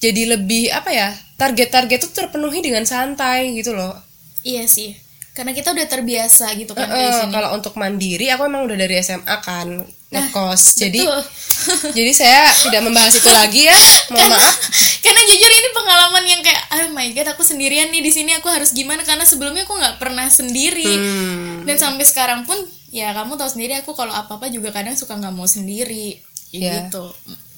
jadi 0.00 0.34
lebih 0.34 0.72
apa 0.72 0.90
ya 0.90 1.08
target-target 1.36 1.98
tuh 2.00 2.12
terpenuhi 2.12 2.60
dengan 2.60 2.82
santai 2.82 3.52
gitu 3.54 3.72
loh. 3.72 3.92
iya 4.40 4.64
sih 4.64 4.96
karena 5.30 5.52
kita 5.52 5.70
udah 5.70 5.86
terbiasa 5.86 6.52
gitu 6.56 6.74
kan 6.74 6.90
eh, 6.90 7.12
sini 7.14 7.30
kalau 7.30 7.54
untuk 7.54 7.76
mandiri 7.76 8.28
aku 8.28 8.44
emang 8.44 8.66
udah 8.66 8.76
dari 8.76 8.98
SMA 8.98 9.36
kan 9.40 9.84
ngekos. 10.10 10.74
jadi 10.74 11.06
jadi 11.96 12.10
saya 12.10 12.42
tidak 12.58 12.82
membahas 12.82 13.14
itu 13.14 13.30
lagi 13.30 13.62
ya. 13.62 13.76
Mohon 14.10 14.34
maaf. 14.34 14.54
karena 15.06 15.20
jujur 15.22 15.50
ini 15.50 15.68
pengalaman 15.70 16.24
yang 16.26 16.40
kayak 16.42 16.62
oh 16.72 16.88
my 16.90 17.08
god 17.12 17.30
aku 17.30 17.46
sendirian 17.46 17.88
nih 17.88 18.02
di 18.02 18.10
sini 18.10 18.34
aku 18.34 18.50
harus 18.50 18.74
gimana 18.74 19.06
karena 19.06 19.22
sebelumnya 19.22 19.62
aku 19.62 19.78
nggak 19.78 19.96
pernah 19.96 20.26
sendiri 20.26 20.88
Hmm. 20.90 21.62
dan 21.62 21.76
sampai 21.78 22.02
sekarang 22.02 22.42
pun 22.42 22.58
ya 22.90 23.14
kamu 23.14 23.38
tahu 23.38 23.46
sendiri 23.48 23.78
aku 23.78 23.94
kalau 23.94 24.10
apa 24.10 24.34
apa 24.34 24.50
juga 24.50 24.74
kadang 24.74 24.98
suka 24.98 25.14
nggak 25.14 25.30
mau 25.30 25.46
sendiri 25.46 26.18
Iya. 26.50 26.90
gitu 26.90 27.06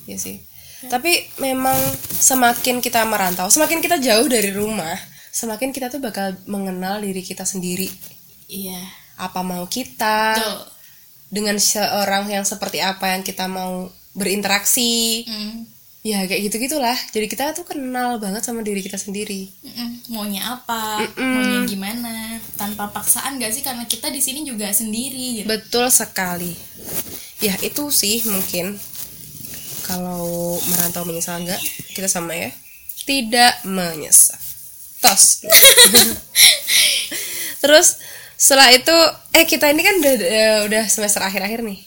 Iya 0.04 0.18
sih. 0.20 0.36
Tapi 0.90 1.12
memang 1.38 1.76
semakin 2.18 2.82
kita 2.82 3.04
merantau, 3.06 3.46
semakin 3.50 3.78
kita 3.78 3.98
jauh 4.02 4.26
dari 4.26 4.50
rumah, 4.50 4.96
semakin 5.30 5.70
kita 5.70 5.88
tuh 5.88 6.02
bakal 6.02 6.34
mengenal 6.44 7.00
diri 7.00 7.22
kita 7.24 7.46
sendiri. 7.46 7.88
iya 8.50 8.80
Apa 9.16 9.40
mau 9.40 9.64
kita 9.70 10.36
Betul. 10.36 10.60
dengan 11.30 11.56
seorang 11.56 12.28
yang 12.28 12.44
seperti 12.44 12.82
apa 12.82 13.14
yang 13.14 13.22
kita 13.22 13.46
mau 13.48 13.88
berinteraksi. 14.12 15.24
Mm. 15.24 15.56
Ya 16.02 16.26
kayak 16.26 16.50
gitu-gitulah. 16.50 16.98
Jadi 17.14 17.30
kita 17.30 17.54
tuh 17.54 17.62
kenal 17.62 18.18
banget 18.18 18.42
sama 18.42 18.66
diri 18.66 18.82
kita 18.82 18.98
sendiri. 18.98 19.46
Mm-mm. 19.62 20.10
maunya 20.10 20.42
apa 20.58 20.98
maunya 21.14 21.62
gimana 21.64 22.42
tanpa 22.58 22.90
paksaan 22.90 23.38
gak 23.38 23.54
sih 23.54 23.62
karena 23.62 23.86
kita 23.86 24.10
di 24.10 24.18
sini 24.18 24.42
juga 24.42 24.66
sendiri 24.74 25.40
gitu 25.40 25.46
Betul 25.46 25.94
sekali. 25.94 26.52
Ya 27.38 27.54
itu 27.62 27.86
sih 27.94 28.26
mungkin 28.26 28.76
kalau 29.86 30.56
merantau 30.70 31.04
menyesal 31.04 31.42
enggak 31.42 31.60
kita 31.92 32.08
sama 32.08 32.34
ya. 32.34 32.50
Tidak 33.02 33.66
menyesal. 33.66 34.38
Tos. 35.02 35.42
Terus 37.62 37.98
setelah 38.38 38.70
itu 38.74 38.94
eh 39.34 39.46
kita 39.46 39.70
ini 39.70 39.82
kan 39.82 39.94
udah 39.98 40.14
eh, 40.18 40.58
udah 40.66 40.84
semester 40.86 41.22
akhir-akhir 41.22 41.66
nih. 41.66 41.78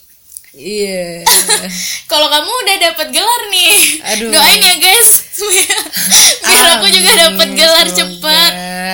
Iya. 0.56 1.28
kalau 2.12 2.32
kamu 2.32 2.48
udah 2.48 2.78
dapat 2.80 3.08
gelar 3.12 3.42
nih 3.52 3.76
Aduh. 4.16 4.32
doain 4.32 4.64
ya 4.64 4.76
guys 4.80 5.28
biar 6.48 6.80
aku 6.80 6.88
juga 6.96 7.12
dapat 7.28 7.48
Amin, 7.52 7.60
gelar 7.60 7.88
semoga. 7.92 8.00
cepet 8.00 8.52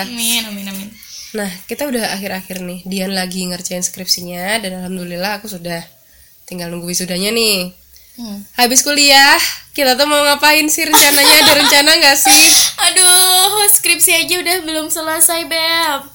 amin 0.10 0.42
amin 0.50 0.66
amin 0.74 0.90
Nah, 1.32 1.48
kita 1.64 1.88
udah 1.88 2.12
akhir-akhir 2.12 2.60
nih. 2.60 2.84
Dian 2.84 3.16
lagi 3.16 3.48
ngerjain 3.48 3.80
skripsinya 3.80 4.60
dan 4.60 4.84
alhamdulillah 4.84 5.40
aku 5.40 5.48
sudah 5.48 5.80
tinggal 6.44 6.68
nunggu 6.68 6.92
wisudanya 6.92 7.32
nih. 7.32 7.72
Hmm. 8.22 8.46
Habis 8.54 8.86
kuliah, 8.86 9.42
kita 9.74 9.98
tuh 9.98 10.06
mau 10.06 10.22
ngapain 10.22 10.70
sih 10.70 10.86
rencananya? 10.86 11.36
Ada 11.42 11.54
rencana 11.58 11.92
nggak 11.98 12.18
sih? 12.22 12.46
Aduh, 12.86 13.66
skripsi 13.74 14.14
aja 14.14 14.38
udah 14.38 14.56
belum 14.62 14.94
selesai, 14.94 15.50
Beb. 15.50 16.06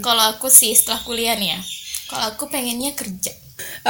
Kalau 0.00 0.32
aku 0.32 0.48
sih 0.48 0.72
setelah 0.72 1.04
kuliah 1.04 1.36
nih 1.36 1.52
ya. 1.52 1.60
Kalau 2.08 2.32
aku 2.32 2.48
pengennya 2.48 2.96
kerja. 2.96 3.36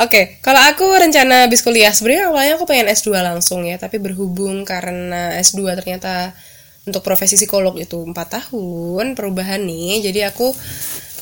Oke, 0.03 0.42
kalau 0.42 0.59
aku 0.59 0.90
rencana 0.90 1.46
habis 1.46 1.62
kuliah 1.62 1.94
sebenarnya 1.94 2.35
awalnya 2.35 2.53
aku 2.59 2.66
pengen 2.66 2.90
S2 2.90 3.14
langsung 3.22 3.62
ya, 3.62 3.79
tapi 3.79 4.03
berhubung 4.03 4.66
karena 4.66 5.38
S2 5.38 5.79
ternyata 5.79 6.35
untuk 6.83 7.03
profesi 7.07 7.38
psikolog 7.38 7.79
itu 7.79 8.03
4 8.03 8.11
tahun 8.14 9.14
perubahan 9.14 9.62
nih, 9.62 10.11
jadi 10.11 10.35
aku 10.35 10.51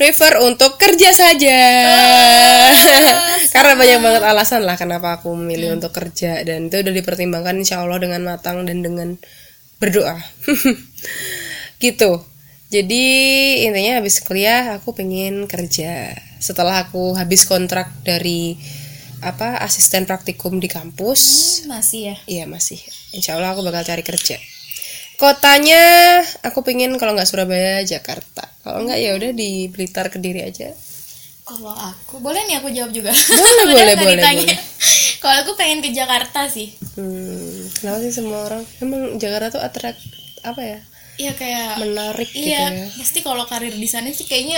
prefer 0.01 0.41
untuk 0.41 0.81
kerja 0.81 1.13
saja. 1.13 1.61
karena 3.55 3.73
banyak 3.77 4.01
banget 4.01 4.23
alasan 4.25 4.65
lah 4.65 4.81
kenapa 4.81 5.21
aku 5.21 5.37
memilih 5.37 5.77
untuk 5.77 5.93
kerja 5.93 6.41
dan 6.41 6.73
itu 6.73 6.81
udah 6.81 6.95
dipertimbangkan 6.97 7.61
insya 7.61 7.85
Allah 7.85 8.01
dengan 8.01 8.25
matang 8.25 8.65
dan 8.65 8.81
dengan 8.81 9.21
berdoa. 9.77 10.17
gitu. 11.85 12.25
Jadi 12.71 13.05
intinya 13.67 13.99
habis 13.99 14.23
kuliah 14.23 14.79
aku 14.79 14.95
pengen 14.95 15.45
kerja. 15.51 16.15
Setelah 16.41 16.87
aku 16.89 17.19
habis 17.19 17.45
kontrak 17.45 17.91
dari 18.07 18.57
apa 19.21 19.61
asisten 19.61 20.09
praktikum 20.09 20.57
di 20.57 20.71
kampus, 20.71 21.21
Hmm, 21.67 21.77
masih 21.77 22.01
ya. 22.15 22.17
iya 22.25 22.45
masih. 22.49 22.81
Insya 23.13 23.37
Allah 23.37 23.53
aku 23.53 23.61
bakal 23.61 23.85
cari 23.85 24.01
kerja. 24.01 24.41
Kotanya 25.21 25.85
aku 26.41 26.65
pengen 26.65 26.97
kalau 26.97 27.13
nggak 27.13 27.29
Surabaya 27.29 27.85
Jakarta. 27.85 28.49
Kalau 28.65 28.89
nggak 28.89 28.97
ya 28.97 29.13
udah 29.21 29.37
di 29.37 29.69
Blitar 29.69 30.09
Kediri 30.09 30.41
aja. 30.41 30.73
Kalau 31.45 31.77
aku 31.77 32.25
boleh 32.25 32.41
nih 32.49 32.57
aku 32.57 32.73
jawab 32.73 32.89
juga. 32.89 33.13
Boleh, 33.29 33.37
Padahal 33.37 33.69
boleh, 33.69 33.95
boleh, 34.01 34.15
ditanya. 34.17 34.45
boleh. 34.49 34.59
Kalau 35.21 35.37
aku 35.45 35.53
pengen 35.53 35.85
ke 35.85 35.93
Jakarta 35.93 36.49
sih. 36.49 36.73
Hmm, 36.97 37.69
kenapa 37.77 38.01
sih 38.01 38.13
semua 38.17 38.49
orang 38.49 38.63
emang 38.81 39.21
Jakarta 39.21 39.53
tuh 39.53 39.63
atrak 39.63 39.93
apa 40.41 40.63
ya 40.65 40.81
Iya 41.21 41.33
kayak 41.37 41.71
menarik 41.77 42.29
gitu 42.33 42.49
Iya, 42.49 42.65
ya. 42.73 42.87
pasti 42.97 43.21
kalau 43.21 43.45
karir 43.45 43.77
di 43.77 43.85
sana 43.85 44.09
sih 44.09 44.25
kayaknya 44.25 44.57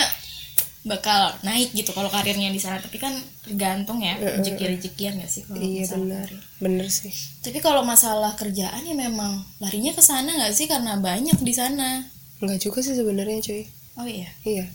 bakal 0.82 1.30
naik 1.46 1.70
gitu 1.72 1.94
kalau 1.94 2.10
karirnya 2.10 2.50
di 2.50 2.58
sana 2.58 2.82
tapi 2.82 2.98
kan 2.98 3.14
tergantung 3.46 4.02
ya 4.02 4.18
rezeki-rezekian 4.18 5.14
gak 5.14 5.30
sih 5.30 5.46
kalau 5.46 5.62
Iya 5.62 5.86
masalah 5.86 6.02
benar, 6.02 6.26
karir. 6.26 6.40
bener 6.58 6.86
sih. 6.90 7.14
Tapi 7.38 7.58
kalau 7.62 7.86
masalah 7.86 8.34
kerjaan 8.34 8.82
ya 8.82 8.94
memang 8.94 9.46
larinya 9.62 9.94
ke 9.94 10.02
sana 10.02 10.34
nggak 10.34 10.50
sih 10.50 10.66
karena 10.66 10.98
banyak 10.98 11.38
di 11.38 11.54
sana. 11.54 12.02
Enggak 12.42 12.58
juga 12.58 12.82
sih 12.82 12.98
sebenarnya 12.98 13.38
cuy. 13.38 13.62
Oh 13.94 14.06
iya. 14.06 14.26
Iya. 14.42 14.66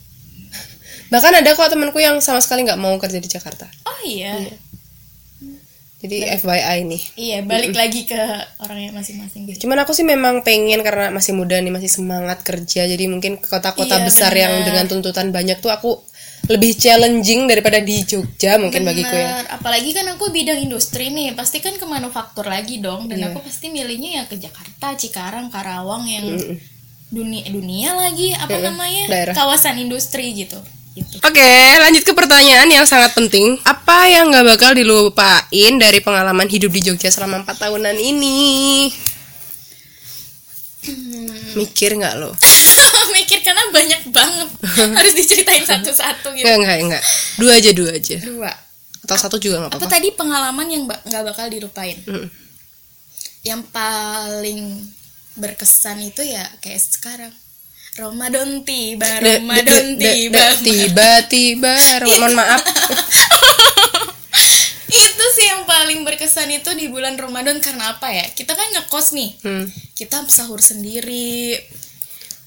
Bahkan 1.11 1.43
ada 1.43 1.51
kok 1.51 1.67
temanku 1.67 1.99
yang 1.99 2.23
sama 2.23 2.39
sekali 2.39 2.63
nggak 2.63 2.79
mau 2.79 2.95
kerja 2.95 3.19
di 3.19 3.27
Jakarta. 3.27 3.67
Oh 3.83 3.99
iya. 4.03 4.47
Iya. 4.47 4.55
Jadi 5.97 6.29
FYI 6.29 6.85
nih. 6.85 7.01
Iya, 7.17 7.37
balik 7.41 7.73
lagi 7.73 8.05
ke 8.05 8.21
orangnya 8.61 8.93
masing-masing 8.93 9.49
gitu. 9.49 9.65
Cuman 9.65 9.81
aku 9.81 9.97
sih 9.97 10.05
memang 10.05 10.45
pengen 10.45 10.85
karena 10.85 11.09
masih 11.09 11.33
muda 11.33 11.57
nih, 11.57 11.73
masih 11.73 11.89
semangat 11.89 12.45
kerja. 12.45 12.85
Jadi 12.85 13.09
mungkin 13.09 13.41
kota-kota 13.41 13.97
Iya, 13.97 14.05
besar 14.05 14.29
yang 14.31 14.61
bener. 14.61 14.65
dengan 14.67 14.85
tuntutan 14.85 15.33
banyak 15.33 15.57
tuh 15.57 15.73
aku 15.73 15.97
lebih 16.47 16.77
challenging 16.77 17.49
daripada 17.49 17.81
di 17.81 18.05
Jogja 18.05 18.61
mungkin 18.61 18.85
bagiku 18.85 19.09
ya. 19.09 19.41
Bener. 19.41 19.45
Apalagi 19.57 19.89
kan 19.91 20.05
aku 20.13 20.29
bidang 20.29 20.61
industri 20.61 21.09
nih, 21.09 21.33
pasti 21.33 21.65
kan 21.65 21.73
ke 21.73 21.83
manufaktur 21.83 22.45
lagi 22.45 22.77
dong. 22.77 23.09
Dan 23.09 23.17
Iya. 23.17 23.33
aku 23.33 23.41
pasti 23.41 23.73
milihnya 23.73 24.21
ya 24.21 24.23
ke 24.29 24.37
Jakarta, 24.37 24.93
Cikarang, 24.93 25.49
Karawang 25.49 26.05
yang 26.05 26.29
dunia 27.07 27.47
dunia 27.47 27.95
lagi 27.95 28.35
apa 28.35 28.53
namanya 28.59 29.07
daerah. 29.07 29.33
kawasan 29.33 29.81
industri 29.81 30.35
gitu. 30.35 30.59
Gitu. 30.97 31.21
Oke, 31.21 31.51
lanjut 31.77 32.01
ke 32.01 32.09
pertanyaan 32.11 32.65
yang 32.65 32.81
sangat 32.83 33.13
penting. 33.13 33.61
Apa 33.61 34.09
yang 34.09 34.33
nggak 34.33 34.45
bakal 34.47 34.73
dilupain 34.73 35.45
dari 35.77 36.01
pengalaman 36.01 36.49
hidup 36.49 36.73
di 36.73 36.81
Jogja 36.81 37.13
selama 37.13 37.45
4 37.45 37.53
tahunan 37.59 37.93
ini? 37.93 38.89
Mikir 41.53 41.97
nggak 41.97 42.15
lo? 42.17 42.33
Mikir 43.15 43.41
karena 43.41 43.69
banyak 43.69 44.01
banget 44.09 44.49
harus 44.97 45.13
diceritain 45.13 45.61
satu-satu 45.61 46.33
gitu. 46.33 46.45
Enggak, 46.45 46.57
enggak, 46.57 46.77
enggak. 46.81 47.03
Dua 47.37 47.51
aja, 47.53 47.71
dua 47.73 47.89
aja. 47.93 48.17
Dua. 48.17 48.51
Atau 49.03 49.17
satu 49.17 49.35
juga 49.37 49.61
nggak 49.61 49.71
Apa 49.73 49.79
apa-apa. 49.79 49.93
tadi 49.93 50.07
pengalaman 50.11 50.67
yang 50.67 50.83
ba- 50.85 51.01
nggak 51.03 51.23
bakal 51.25 51.45
dilupain? 51.47 51.97
Mm. 52.05 52.27
Yang 53.43 53.61
paling 53.69 54.61
berkesan 55.35 56.01
itu 56.01 56.21
ya 56.23 56.43
kayak 56.59 56.81
sekarang. 56.81 57.33
Ramadan 57.97 58.61
tiba, 58.61 59.09
Ramadan 59.17 59.97
tiba. 59.97 60.53
Tiba-tiba, 60.61 61.73
mohon 62.05 62.37
maaf. 62.37 62.61
itu 64.93 65.25
sih 65.33 65.45
yang 65.49 65.65
paling 65.65 66.05
berkesan 66.05 66.45
itu 66.53 66.77
di 66.77 66.93
bulan 66.93 67.17
Ramadan 67.17 67.57
karena 67.57 67.97
apa 67.97 68.13
ya? 68.13 68.29
Kita 68.37 68.53
kan 68.53 68.69
ngekos 68.69 69.17
nih. 69.17 69.29
Hmm. 69.41 69.65
Kita 69.97 70.21
sahur 70.29 70.61
sendiri, 70.61 71.57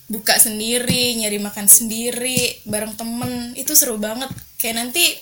buka 0.06 0.38
sendiri, 0.38 1.18
nyari 1.18 1.42
makan 1.42 1.66
sendiri 1.66 2.62
bareng 2.70 2.94
temen. 2.94 3.50
Itu 3.58 3.74
seru 3.74 3.98
banget. 3.98 4.30
Kayak 4.54 4.86
nanti 4.86 5.18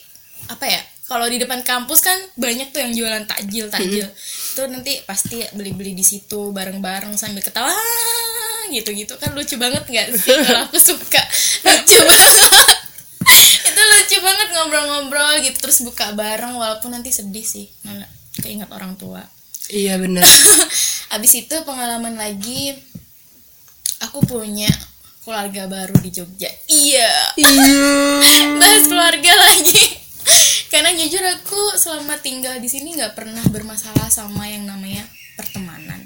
apa 0.53 0.69
ya? 0.69 0.81
kalau 1.09 1.25
di 1.25 1.41
depan 1.41 1.65
kampus 1.65 2.05
kan 2.05 2.21
banyak 2.37 2.69
tuh 2.69 2.85
yang 2.85 2.93
jualan 2.93 3.25
takjil 3.25 3.73
takjil 3.73 4.05
itu 4.13 4.63
nanti 4.69 5.01
pasti 5.09 5.41
beli 5.57 5.73
beli 5.73 5.97
di 5.97 6.05
situ 6.05 6.53
bareng 6.53 6.85
bareng 6.85 7.17
sambil 7.17 7.41
ketawa 7.41 7.73
gitu 8.71 8.91
gitu 8.95 9.15
kan 9.17 9.33
lucu 9.35 9.57
banget 9.57 9.85
nggak 9.85 10.09
sih 10.15 10.33
kalau 10.45 10.69
aku 10.69 10.79
suka 10.81 11.23
lucu 11.65 11.97
banget? 12.09 12.79
Itu 13.69 13.81
lucu 13.81 14.17
banget 14.25 14.49
ngobrol-ngobrol 14.57 15.35
gitu 15.45 15.59
terus 15.61 15.85
buka 15.85 16.13
bareng 16.17 16.57
walaupun 16.57 16.95
nanti 16.95 17.13
sedih 17.13 17.45
sih. 17.45 17.69
Malah 17.85 18.09
keinget 18.41 18.71
orang 18.73 18.95
tua. 18.97 19.23
Iya 19.69 20.01
bener. 20.01 20.25
Abis 21.15 21.33
itu 21.45 21.57
pengalaman 21.69 22.17
lagi 22.17 22.73
aku 24.01 24.25
punya 24.25 24.69
keluarga 25.25 25.69
baru 25.69 25.97
di 26.01 26.11
Jogja. 26.15 26.49
Iya. 26.69 27.13
Iya. 27.37 27.77
Bahas 28.61 28.85
keluarga 28.89 29.33
lagi. 29.37 29.85
Karena 30.69 30.93
jujur 30.93 31.25
aku 31.25 31.77
selama 31.81 32.21
tinggal 32.21 32.61
di 32.61 32.69
sini 32.69 32.97
nggak 32.97 33.17
pernah 33.17 33.45
bermasalah 33.49 34.13
sama 34.13 34.45
yang 34.49 34.69
namanya 34.69 35.05
pertemanan 35.37 36.05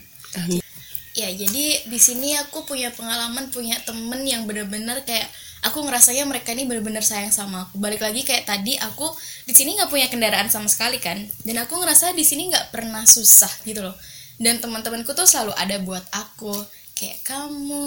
ya 1.13 1.29
jadi 1.29 1.65
di 1.89 1.99
sini 2.01 2.37
aku 2.41 2.65
punya 2.65 2.89
pengalaman 2.93 3.53
punya 3.53 3.77
temen 3.85 4.25
yang 4.25 4.49
bener-bener 4.49 5.05
kayak 5.05 5.29
aku 5.63 5.79
ngerasanya 5.87 6.27
mereka 6.27 6.51
ini 6.53 6.67
bener-bener 6.67 7.01
sayang 7.07 7.31
sama 7.31 7.71
aku. 7.71 7.79
Balik 7.79 8.03
lagi 8.03 8.27
kayak 8.27 8.45
tadi 8.45 8.77
aku 8.77 9.07
di 9.47 9.55
sini 9.55 9.79
nggak 9.79 9.89
punya 9.89 10.11
kendaraan 10.11 10.51
sama 10.51 10.67
sekali 10.67 10.99
kan. 10.99 11.23
Dan 11.47 11.63
aku 11.63 11.79
ngerasa 11.79 12.13
di 12.13 12.27
sini 12.27 12.51
nggak 12.51 12.75
pernah 12.75 13.07
susah 13.07 13.51
gitu 13.63 13.81
loh. 13.81 13.95
Dan 14.43 14.59
teman-temanku 14.59 15.15
tuh 15.15 15.25
selalu 15.25 15.55
ada 15.55 15.79
buat 15.81 16.03
aku. 16.11 16.53
Kayak 16.93 17.25
kamu 17.25 17.87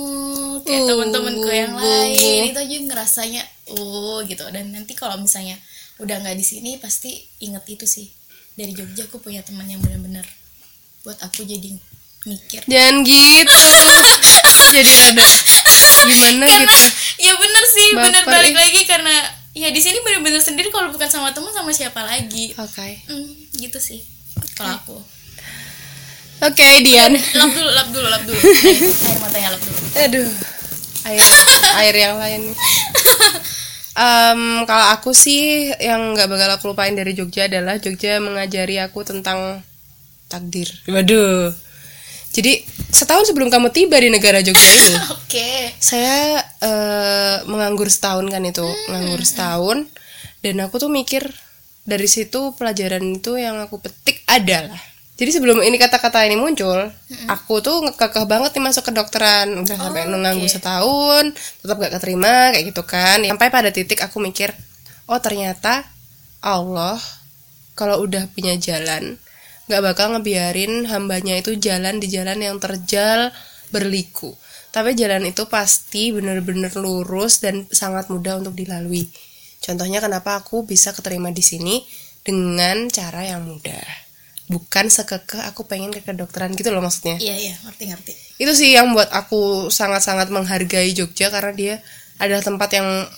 kayak 0.65 0.81
Oh, 0.81 0.87
teman-temanku 0.91 1.49
yang 1.51 1.75
bu. 1.75 1.83
lain. 1.83 2.51
Itu 2.51 2.59
aja 2.63 2.75
ngerasanya 2.79 3.43
oh 3.75 4.23
gitu. 4.23 4.43
Dan 4.49 4.71
nanti 4.71 4.95
kalau 4.95 5.19
misalnya 5.19 5.59
udah 5.99 6.19
nggak 6.23 6.35
di 6.39 6.45
sini 6.47 6.79
pasti 6.79 7.11
inget 7.43 7.63
itu 7.67 7.83
sih. 7.85 8.07
Dari 8.55 8.71
Jogja 8.71 9.03
aku 9.03 9.19
punya 9.19 9.43
teman 9.43 9.67
yang 9.67 9.83
bener-bener 9.83 10.23
buat 11.03 11.19
aku 11.21 11.43
jadi 11.43 11.75
mikir. 12.25 12.61
Jangan 12.67 12.95
gitu. 13.05 13.61
Jadi 14.75 14.91
rada 14.91 15.29
gimana 16.05 16.45
karena 16.45 16.69
gitu. 16.69 16.89
ya 17.25 17.33
bener 17.33 17.63
sih 17.65 17.87
bener 17.97 18.23
Baper, 18.27 18.33
balik 18.37 18.53
ih. 18.53 18.57
lagi 18.59 18.81
karena 18.85 19.15
ya 19.55 19.73
di 19.73 19.81
sini 19.81 19.97
bener-bener 20.05 20.37
sendiri 20.37 20.69
kalau 20.69 20.93
bukan 20.93 21.07
sama 21.09 21.31
teman 21.31 21.53
sama 21.55 21.71
siapa 21.71 22.01
lagi. 22.03 22.53
Oke. 22.59 23.01
Hmm, 23.07 23.29
gitu 23.55 23.79
sih 23.79 24.03
kalau 24.53 24.75
aku. 24.77 24.97
Oke 26.43 26.67
Dian. 26.83 27.15
Lap 27.15 27.49
dulu 27.55 27.69
lap 27.71 27.87
dulu 27.89 28.07
lap 28.11 28.23
dulu. 28.27 28.37
Air, 28.43 28.83
air 28.91 29.17
matanya 29.23 29.49
lap 29.55 29.61
dulu. 29.63 29.79
Aduh 29.95 30.29
air 31.05 31.21
air 31.85 31.95
yang 31.95 32.17
lain. 32.17 32.41
Nih 32.51 32.57
Em, 33.95 34.67
kalau 34.67 34.91
aku 34.91 35.15
sih 35.15 35.71
yang 35.79 36.11
nggak 36.11 36.27
bakal 36.27 36.49
aku 36.51 36.65
lupain 36.75 36.91
dari 36.91 37.15
Jogja 37.15 37.47
adalah 37.47 37.79
Jogja 37.79 38.19
mengajari 38.19 38.75
aku 38.83 39.07
tentang 39.07 39.63
takdir. 40.27 40.67
Waduh. 40.91 41.55
Jadi 42.35 42.67
setahun 42.91 43.31
sebelum 43.31 43.47
kamu 43.47 43.71
tiba 43.71 43.95
di 43.95 44.11
negara 44.11 44.43
Jogja 44.43 44.67
ini, 44.67 44.91
oke 45.15 45.49
saya 45.79 46.43
eh, 46.59 47.37
menganggur 47.47 47.87
setahun 47.87 48.27
kan 48.27 48.43
itu, 48.43 48.67
menganggur 48.91 49.23
setahun, 49.23 49.87
dan 50.43 50.59
aku 50.59 50.75
tuh 50.75 50.91
mikir 50.91 51.23
dari 51.87 52.11
situ 52.11 52.51
pelajaran 52.59 52.99
itu 53.15 53.39
yang 53.39 53.55
aku 53.63 53.79
petik 53.79 54.19
adalah. 54.27 54.75
Jadi 55.15 55.31
sebelum 55.31 55.63
ini 55.63 55.79
kata-kata 55.79 56.27
ini 56.27 56.35
muncul, 56.35 56.91
aku 57.31 57.63
tuh 57.63 57.87
ngekekeh 57.87 58.27
banget 58.27 58.51
nih 58.51 58.63
masuk 58.67 58.83
ke 58.83 58.91
dokteran, 58.91 59.47
udah 59.63 59.77
sampai 59.79 60.03
Oh, 60.03 60.19
nunggu 60.19 60.43
oke. 60.43 60.51
setahun, 60.51 61.31
tetap 61.63 61.79
gak 61.79 61.93
keterima 61.95 62.51
kayak 62.51 62.75
gitu 62.75 62.83
kan. 62.83 63.23
Sampai 63.23 63.47
pada 63.47 63.71
titik 63.71 64.03
aku 64.03 64.19
mikir, 64.19 64.51
oh 65.07 65.15
ternyata 65.23 65.87
Allah 66.43 66.99
kalau 67.79 68.03
udah 68.03 68.27
punya 68.35 68.59
jalan, 68.59 69.15
gak 69.65 69.81
bakal 69.81 70.13
ngebiarin 70.13 70.85
hambanya 70.89 71.37
itu 71.41 71.57
jalan 71.57 71.97
di 71.97 72.07
jalan 72.09 72.37
yang 72.37 72.57
terjal 72.61 73.33
berliku. 73.73 74.33
Tapi 74.69 74.91
jalan 74.91 75.23
itu 75.23 75.47
pasti 75.47 76.11
bener-bener 76.11 76.71
lurus 76.75 77.39
dan 77.39 77.63
sangat 77.71 78.11
mudah 78.11 78.43
untuk 78.43 78.53
dilalui. 78.53 79.07
Contohnya 79.63 80.03
kenapa 80.03 80.37
aku 80.43 80.67
bisa 80.67 80.91
keterima 80.91 81.31
di 81.31 81.41
sini 81.41 81.81
dengan 82.21 82.91
cara 82.91 83.23
yang 83.23 83.47
mudah. 83.47 84.05
Bukan 84.45 84.93
sekekeh 84.93 85.41
aku 85.41 85.65
pengen 85.65 85.89
ke 85.89 86.05
kedokteran 86.05 86.53
gitu 86.53 86.69
loh 86.69 86.83
maksudnya. 86.83 87.17
iya 87.17 87.33
iya 87.33 87.55
ngerti 87.65 87.83
ngerti 87.89 88.13
Itu 88.37 88.53
sih 88.53 88.77
yang 88.77 88.93
buat 88.93 89.09
aku 89.09 89.73
sangat-sangat 89.73 90.29
menghargai 90.29 90.93
Jogja 90.93 91.33
karena 91.33 91.49
dia 91.55 91.75
adalah 92.21 92.45
tempat 92.45 92.69
yang 92.77 93.09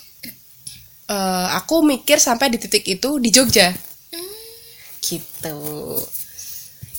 eh, 1.10 1.48
aku 1.52 1.84
mikir 1.84 2.16
sampai 2.16 2.48
di 2.48 2.56
titik 2.56 2.86
itu 2.88 3.20
di 3.20 3.28
Jogja. 3.28 3.74
Gitu. 5.04 5.60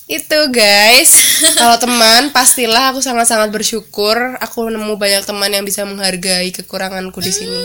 Itu 0.10 0.50
guys. 0.50 1.22
Kalau 1.62 1.78
teman 1.78 2.34
pastilah 2.34 2.90
aku 2.90 3.00
sangat-sangat 3.06 3.54
bersyukur 3.54 4.18
aku 4.42 4.66
nemu 4.74 4.98
banyak 4.98 5.22
teman 5.22 5.54
yang 5.54 5.62
bisa 5.62 5.86
menghargai 5.86 6.50
kekuranganku 6.50 7.22
di 7.22 7.30
sini. 7.30 7.62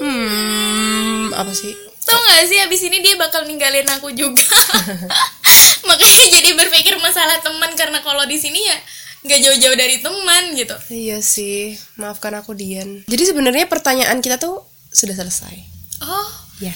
Hmm, 0.00 1.36
apa 1.36 1.52
sih? 1.52 1.92
tau 2.02 2.18
gak 2.18 2.44
sih 2.50 2.58
abis 2.58 2.82
ini 2.90 2.98
dia 3.00 3.14
bakal 3.14 3.46
ninggalin 3.46 3.86
aku 3.88 4.10
juga 4.12 4.42
makanya 5.88 6.26
jadi 6.34 6.50
berpikir 6.58 6.98
masalah 6.98 7.38
teman 7.40 7.72
karena 7.78 8.02
kalau 8.02 8.26
di 8.26 8.36
sini 8.36 8.58
ya 8.58 8.76
nggak 9.22 9.38
jauh-jauh 9.38 9.78
dari 9.78 10.02
teman 10.02 10.50
gitu 10.58 10.74
Iya 10.90 11.22
sih, 11.22 11.78
maafkan 11.94 12.34
aku 12.34 12.58
Dian. 12.58 13.06
Jadi 13.06 13.22
sebenarnya 13.22 13.70
pertanyaan 13.70 14.18
kita 14.18 14.36
tuh 14.42 14.66
sudah 14.90 15.14
selesai. 15.14 15.54
oh 16.02 16.30
Ya. 16.58 16.74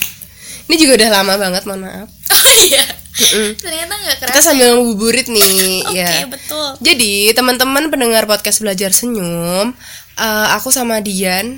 Ini 0.67 0.75
juga 0.77 0.93
udah 0.99 1.11
lama 1.23 1.35
banget, 1.39 1.63
mohon 1.65 1.83
maaf. 1.87 2.09
oh 2.11 2.55
iya 2.67 2.85
Mm-mm. 3.17 3.57
ternyata 3.57 3.97
nggak 3.97 4.17
Kita 4.21 4.29
kerasa 4.29 4.53
sambil 4.53 4.77
ngabuburit 4.77 5.27
nih, 5.33 5.81
oke 5.89 5.97
ya. 5.97 6.29
betul 6.29 6.69
Jadi 6.85 7.33
teman-teman 7.33 7.89
pendengar 7.89 8.29
podcast 8.29 8.61
belajar 8.61 8.93
senyum, 8.93 9.73
eh, 10.21 10.47
aku 10.53 10.69
sama 10.69 11.01
Dian 11.01 11.57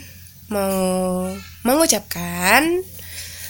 mau 0.49 1.29
mengucapkan 1.66 2.62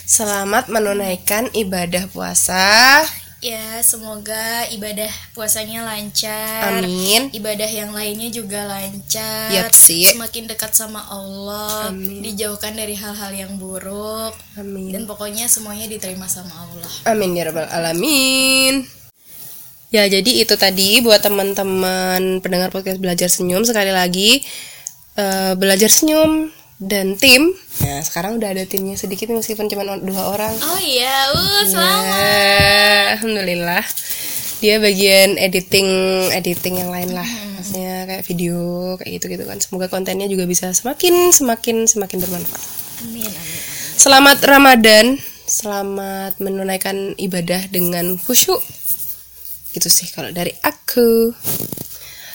selamat 0.08 0.72
menunaikan 0.72 1.52
ibadah 1.52 2.08
puasa. 2.08 3.04
Ya 3.38 3.78
semoga 3.86 4.66
ibadah 4.74 5.06
puasanya 5.30 5.86
lancar 5.86 6.82
Amin. 6.82 7.30
ibadah 7.30 7.70
yang 7.70 7.94
lainnya 7.94 8.34
juga 8.34 8.66
lancar 8.66 9.54
Yap 9.54 9.70
sih. 9.70 10.10
semakin 10.10 10.50
dekat 10.50 10.74
sama 10.74 11.06
Allah 11.06 11.94
Amin. 11.94 12.18
dijauhkan 12.26 12.74
dari 12.74 12.98
hal-hal 12.98 13.30
yang 13.30 13.54
buruk 13.62 14.34
Amin. 14.58 14.90
dan 14.90 15.06
pokoknya 15.06 15.46
semuanya 15.46 15.86
diterima 15.86 16.26
sama 16.26 16.50
Allah 16.50 16.90
Amin 17.06 17.38
ya 17.38 17.46
rabbal 17.46 17.70
alamin. 17.70 18.82
Ya, 19.88 20.04
jadi 20.04 20.44
itu 20.44 20.52
tadi 20.60 21.00
buat 21.00 21.24
teman-teman 21.24 22.44
pendengar 22.44 22.68
podcast 22.68 23.00
Belajar 23.00 23.32
Senyum 23.32 23.64
sekali 23.64 23.88
lagi 23.88 24.44
eh, 25.16 25.52
Belajar 25.56 25.88
Senyum 25.88 26.52
dan 26.78 27.18
tim. 27.18 27.50
Nah, 27.82 28.00
sekarang 28.06 28.38
udah 28.38 28.54
ada 28.54 28.62
timnya 28.62 28.94
sedikit 28.94 29.34
meskipun 29.34 29.66
cuma 29.66 29.98
dua 29.98 30.30
orang. 30.30 30.54
oh 30.54 30.80
iya 30.82 31.34
uh 31.34 31.62
selamat 31.66 32.06
Ya, 32.06 33.18
Alhamdulillah. 33.18 33.84
Dia 34.58 34.82
bagian 34.82 35.38
editing 35.38 35.90
editing 36.34 36.82
yang 36.82 36.90
lain 36.90 37.14
lah. 37.14 37.26
Maksudnya 37.58 38.06
kayak 38.06 38.24
video 38.26 38.58
kayak 38.98 39.10
gitu-gitu 39.18 39.44
kan. 39.46 39.58
Semoga 39.58 39.90
kontennya 39.90 40.30
juga 40.30 40.46
bisa 40.46 40.70
semakin 40.70 41.34
semakin 41.34 41.86
semakin 41.90 42.18
bermanfaat. 42.22 42.62
amin 43.06 43.26
amin 43.26 43.60
Selamat 43.98 44.38
Ramadan, 44.46 45.18
selamat 45.50 46.38
menunaikan 46.38 47.18
ibadah 47.18 47.66
dengan 47.66 48.14
khusyuk. 48.14 48.62
Gitu 49.74 49.90
sih 49.90 50.06
kalau 50.14 50.30
dari 50.30 50.54
aku. 50.62 51.34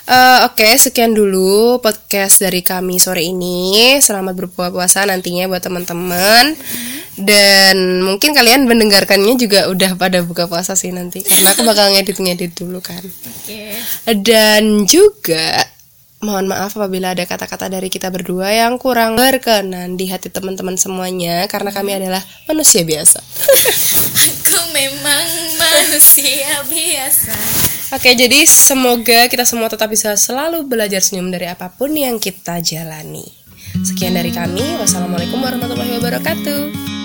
Eh, 0.03 0.39
Oke, 0.43 0.67
sekian 0.75 1.15
dulu 1.15 1.79
podcast 1.79 2.43
dari 2.43 2.59
kami 2.59 2.99
sore 2.99 3.23
ini. 3.23 3.95
Selamat 4.03 4.35
berbuka 4.35 4.67
puasa 4.67 5.07
nantinya 5.07 5.47
buat 5.47 5.63
teman-teman. 5.63 6.59
Dan 7.15 8.03
mungkin 8.03 8.35
kalian 8.35 8.67
mendengarkannya 8.67 9.39
juga 9.39 9.71
udah 9.71 9.95
pada 9.95 10.19
buka 10.19 10.51
puasa 10.51 10.75
sih 10.75 10.91
nanti. 10.91 11.23
Karena 11.23 11.55
aku 11.55 11.63
bakal 11.63 11.95
ngedit-ngedit 11.95 12.51
dulu 12.51 12.83
kan. 12.83 12.99
oke 12.99 13.63
Dan 14.11 14.83
juga 14.83 15.71
mohon 16.23 16.47
maaf 16.47 16.73
apabila 16.79 17.11
ada 17.11 17.27
kata-kata 17.27 17.67
dari 17.67 17.91
kita 17.91 18.07
berdua 18.07 18.49
yang 18.49 18.79
kurang 18.79 19.19
berkenan 19.19 19.99
di 19.99 20.07
hati 20.07 20.31
teman-teman 20.31 20.79
semuanya 20.79 21.45
karena 21.51 21.69
kami 21.69 21.99
adalah 21.99 22.23
manusia 22.47 22.81
biasa. 22.87 23.19
Aku 24.23 24.59
memang 24.71 25.27
manusia 25.59 26.63
biasa. 26.65 27.35
Oke, 27.93 28.15
jadi 28.17 28.47
semoga 28.49 29.29
kita 29.29 29.45
semua 29.45 29.69
tetap 29.69 29.91
bisa 29.91 30.17
selalu 30.17 30.65
belajar 30.65 31.03
senyum 31.03 31.29
dari 31.29 31.45
apa 31.45 31.69
pun 31.69 31.93
yang 31.93 32.17
kita 32.17 32.57
jalani. 32.63 33.27
Sekian 33.85 34.17
dari 34.17 34.33
kami. 34.33 34.81
Wassalamualaikum 34.81 35.37
warahmatullahi 35.37 36.01
wabarakatuh. 36.01 37.02